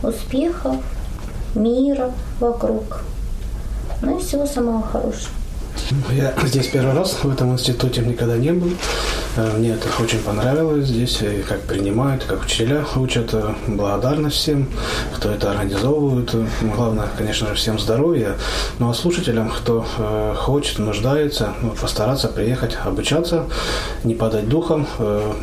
успехов, 0.02 0.76
мира 1.54 2.12
вокруг. 2.40 3.02
Ну 4.02 4.18
и 4.18 4.22
всего 4.22 4.46
самого 4.46 4.82
хорошего. 4.82 5.34
Я 6.10 6.34
здесь 6.44 6.68
первый 6.68 6.94
раз 6.94 7.12
в 7.22 7.30
этом 7.30 7.52
институте 7.52 8.00
никогда 8.00 8.36
не 8.36 8.52
был. 8.52 8.70
Э, 9.36 9.56
мне 9.56 9.72
это 9.72 9.88
очень 10.02 10.20
понравилось 10.20 10.88
здесь, 10.88 11.22
как 11.46 11.60
принимают, 11.62 12.24
как 12.24 12.44
учителя 12.44 12.84
учат. 12.96 13.34
Э, 13.34 13.54
благодарность 13.66 14.36
всем, 14.36 14.68
кто 15.14 15.30
это 15.30 15.50
организовывает. 15.50 16.34
Главное, 16.62 17.08
конечно 17.16 17.48
же, 17.48 17.54
всем 17.54 17.78
здоровья. 17.78 18.36
Ну 18.78 18.88
а 18.88 18.94
слушателям, 18.94 19.50
кто 19.50 19.86
э, 19.98 20.34
хочет, 20.36 20.78
нуждается, 20.78 21.52
ну, 21.62 21.70
постараться 21.70 22.28
приехать, 22.28 22.76
обучаться, 22.82 23.44
не 24.04 24.14
падать 24.14 24.48
духом, 24.48 24.86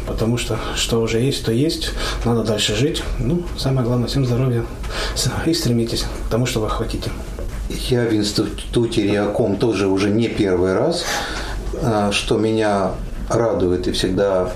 потому 0.08 0.38
что 0.38 0.58
что 0.76 1.02
уже 1.02 1.20
есть, 1.20 1.46
то 1.46 1.52
есть. 1.52 1.92
Надо 2.26 2.44
дальше 2.44 2.76
жить. 2.76 3.04
Ну, 3.20 3.44
самое 3.58 3.86
главное, 3.86 4.08
всем 4.08 4.26
здоровья. 4.26 4.66
И 5.46 5.54
стремитесь 5.54 6.06
к 6.28 6.32
тому, 6.32 6.46
что 6.46 6.62
вы 6.62 6.70
хотите. 6.70 7.12
Я 7.90 8.06
в 8.06 8.14
институте 8.14 9.04
Реаком 9.04 9.58
тоже 9.58 9.88
уже 9.88 10.10
не 10.10 10.28
первый 10.28 10.74
раз, 10.74 11.06
что 12.12 12.38
меня 12.38 12.92
радует 13.30 13.88
и 13.88 13.92
всегда 13.92 14.52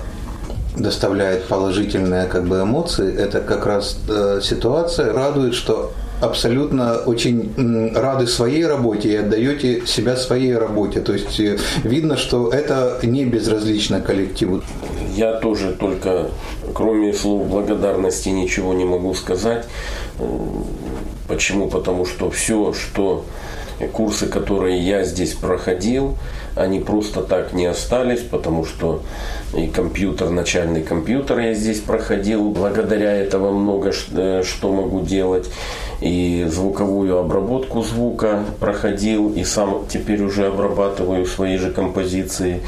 доставляет 0.76 1.44
положительные 1.44 2.26
как 2.26 2.46
бы 2.46 2.62
эмоции, 2.62 3.14
это 3.14 3.40
как 3.40 3.66
раз 3.66 3.98
э, 4.08 4.40
ситуация 4.42 5.12
радует, 5.12 5.54
что 5.54 5.92
абсолютно 6.20 6.96
очень 6.96 7.92
рады 7.94 8.26
своей 8.26 8.66
работе 8.66 9.10
и 9.10 9.16
отдаете 9.16 9.86
себя 9.86 10.16
своей 10.16 10.56
работе. 10.56 11.00
То 11.00 11.12
есть 11.12 11.38
э, 11.40 11.58
видно, 11.84 12.16
что 12.16 12.50
это 12.50 12.98
не 13.02 13.24
безразлично 13.24 14.00
коллективу. 14.00 14.62
Я 15.14 15.34
тоже 15.34 15.72
только, 15.72 16.28
кроме 16.74 17.12
слов 17.12 17.48
благодарности, 17.48 18.28
ничего 18.28 18.74
не 18.74 18.84
могу 18.84 19.14
сказать. 19.14 19.66
Почему? 21.28 21.68
Потому 21.68 22.06
что 22.06 22.30
все, 22.30 22.72
что 22.72 23.24
курсы, 23.92 24.26
которые 24.26 24.78
я 24.80 25.04
здесь 25.04 25.34
проходил, 25.34 26.16
они 26.58 26.80
просто 26.80 27.22
так 27.22 27.52
не 27.52 27.66
остались, 27.66 28.20
потому 28.20 28.64
что 28.64 29.02
и 29.56 29.66
компьютер, 29.66 30.30
начальный 30.30 30.82
компьютер 30.82 31.38
я 31.38 31.54
здесь 31.54 31.80
проходил, 31.80 32.50
благодаря 32.50 33.12
этого 33.12 33.52
много 33.52 33.92
э, 34.12 34.42
что 34.44 34.72
могу 34.72 35.00
делать. 35.00 35.48
И 36.00 36.46
звуковую 36.48 37.18
обработку 37.18 37.82
звука 37.82 38.44
проходил, 38.60 39.32
и 39.32 39.44
сам 39.44 39.86
теперь 39.88 40.22
уже 40.22 40.46
обрабатываю 40.46 41.26
свои 41.26 41.56
же 41.56 41.70
композиции 41.70 42.60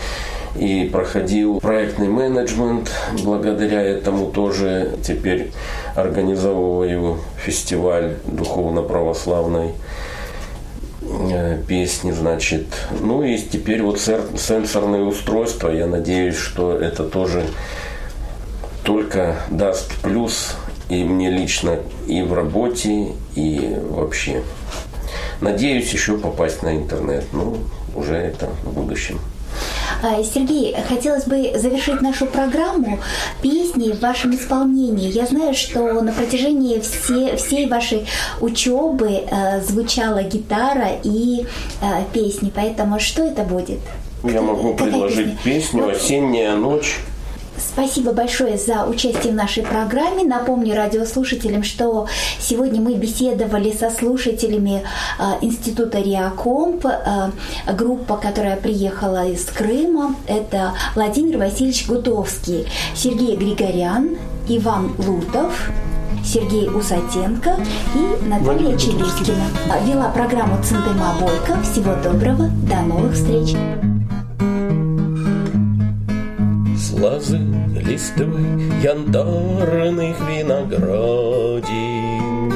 и 0.59 0.89
проходил 0.91 1.61
проектный 1.61 2.09
менеджмент. 2.09 2.91
Благодаря 3.25 3.83
этому 3.83 4.33
тоже 4.33 4.93
теперь 5.03 5.53
организовываю 5.95 7.19
фестиваль 7.37 8.17
духовно-православной 8.27 9.75
песни, 11.67 12.11
значит. 12.13 12.67
Ну 13.01 13.23
и 13.23 13.39
теперь 13.39 13.83
вот 13.83 14.01
сенсорные 14.01 15.03
устройства, 15.03 15.71
я 15.71 15.87
надеюсь, 15.87 16.37
что 16.37 16.77
это 16.77 17.05
тоже 17.05 17.45
только 18.83 19.37
даст 19.51 19.93
плюс 20.03 20.57
и 20.89 21.05
мне 21.05 21.31
лично, 21.31 21.79
и 22.07 22.23
в 22.23 22.35
работе, 22.35 23.13
и 23.35 23.77
вообще. 23.91 24.43
Надеюсь 25.41 25.93
еще 25.93 26.19
попасть 26.19 26.63
на 26.63 26.77
интернет, 26.77 27.25
ну, 27.33 27.57
уже 27.95 28.17
это 28.17 28.51
в 28.65 28.73
будущем. 28.73 29.21
А, 30.03 30.23
Сергей, 30.23 30.75
хотелось 30.89 31.25
бы 31.25 31.53
завершить 31.57 32.01
нашу 32.01 32.27
программу 32.27 33.01
песней 33.43 33.93
в 33.93 34.01
вашем 34.01 34.35
исполнении. 34.35 35.11
Я 35.11 35.27
знаю, 35.27 35.55
что 35.55 36.01
на 36.01 36.13
протяжении 36.13 36.81
все, 36.81 37.37
всей 37.37 37.67
вашей 37.69 38.07
учебы 38.41 39.25
э, 39.31 39.61
звучала 39.61 40.23
гитара 40.23 40.91
и 41.03 41.45
э, 41.83 41.85
песни, 42.13 42.51
поэтому 42.55 42.99
что 42.99 43.25
это 43.25 43.43
будет? 43.43 43.81
Я 44.25 44.41
могу 44.43 44.75
предложить 44.75 45.39
песню 45.41 45.91
«Осенняя 45.91 46.55
ночь». 46.55 46.99
Спасибо 47.61 48.13
большое 48.13 48.59
за 48.59 48.85
участие 48.85 49.33
в 49.33 49.37
нашей 49.37 49.63
программе. 49.63 50.25
Напомню 50.25 50.75
радиослушателям, 50.75 51.63
что 51.63 52.09
сегодня 52.39 52.81
мы 52.81 52.95
беседовали 52.95 53.73
со 53.73 53.91
слушателями 53.91 54.83
э, 55.19 55.23
Института 55.43 56.01
Реакомп, 56.01 56.87
э, 56.87 57.31
группа, 57.73 58.17
которая 58.17 58.57
приехала 58.57 59.27
из 59.27 59.45
Крыма. 59.45 60.15
Это 60.27 60.73
Владимир 60.95 61.39
Васильевич 61.39 61.87
Гутовский, 61.87 62.67
Сергей 62.95 63.37
Григорян, 63.37 64.17
Иван 64.49 64.95
Лутов, 64.99 65.71
Сергей 66.25 66.69
Усатенко 66.69 67.57
и 67.95 68.27
Наталья 68.27 68.77
Челискина. 68.77 69.45
Вела 69.87 70.11
программу 70.11 70.63
Центыма 70.63 71.15
Бойко. 71.21 71.61
Всего 71.63 71.95
доброго, 72.03 72.49
до 72.69 72.81
новых 72.83 73.15
встреч! 73.15 73.57
Лозы 77.01 77.41
листвы 77.75 78.71
янтарных 78.83 80.21
виноградин. 80.29 82.53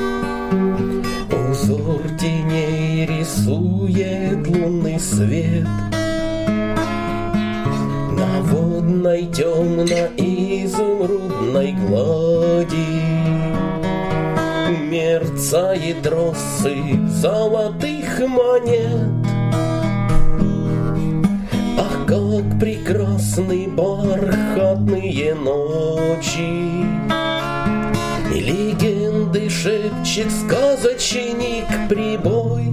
Узор 1.50 2.02
теней 2.20 3.06
рисует 3.06 4.46
лунный 4.46 5.00
свет 5.00 5.66
На 8.10 8.42
водной 8.42 9.26
темно-изумрудной 9.26 11.72
глади 11.72 13.00
Мерцает 14.90 16.06
росы 16.06 16.76
золотых 17.08 18.20
монет 18.28 19.13
прекрасны 22.60 23.68
бархатные 23.68 25.34
ночи. 25.34 26.84
И 28.34 28.40
легенды 28.40 29.48
шепчет 29.48 30.30
сказочник 30.30 31.66
прибой. 31.88 32.72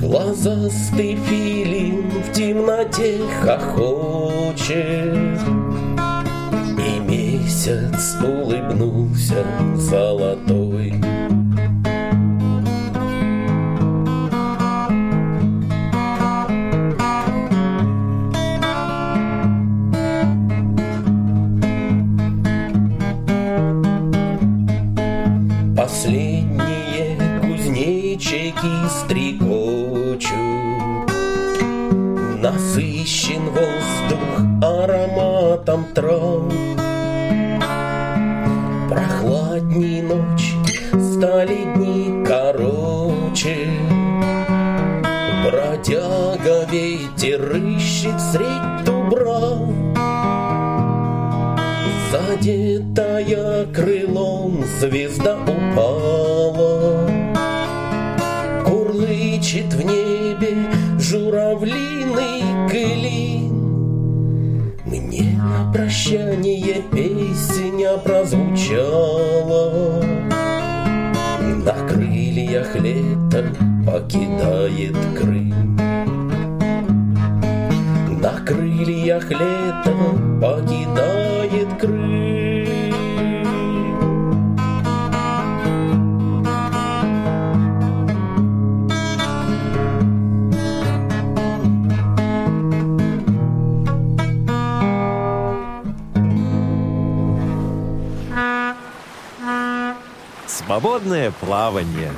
Глазастый 0.00 1.16
филин 1.28 2.10
в 2.22 2.32
темноте 2.32 3.20
хохочет. 3.42 5.16
И 6.78 6.98
месяц 7.00 8.16
улыбнулся 8.22 9.44
золотой. 9.76 10.94
Звезда 54.78 55.38
упала. 55.44 57.08
Курлычет 58.66 59.72
в 59.72 59.82
небе 59.82 60.66
журавлиный 60.98 62.68
клин. 62.68 64.74
Мне 64.84 65.38
на 65.38 65.72
прощание 65.72 66.82
песня 66.92 67.96
прозвучала. 67.96 70.04
На 71.64 71.72
крыльях 71.88 72.76
лета 72.76 73.42
покидает 73.86 74.98
Крым. 75.18 75.78
На 78.20 78.32
крыльях 78.44 79.30
лета 79.30 79.94
покидает 80.42 81.11
Свободное 100.92 101.30
плавание. 101.30 102.12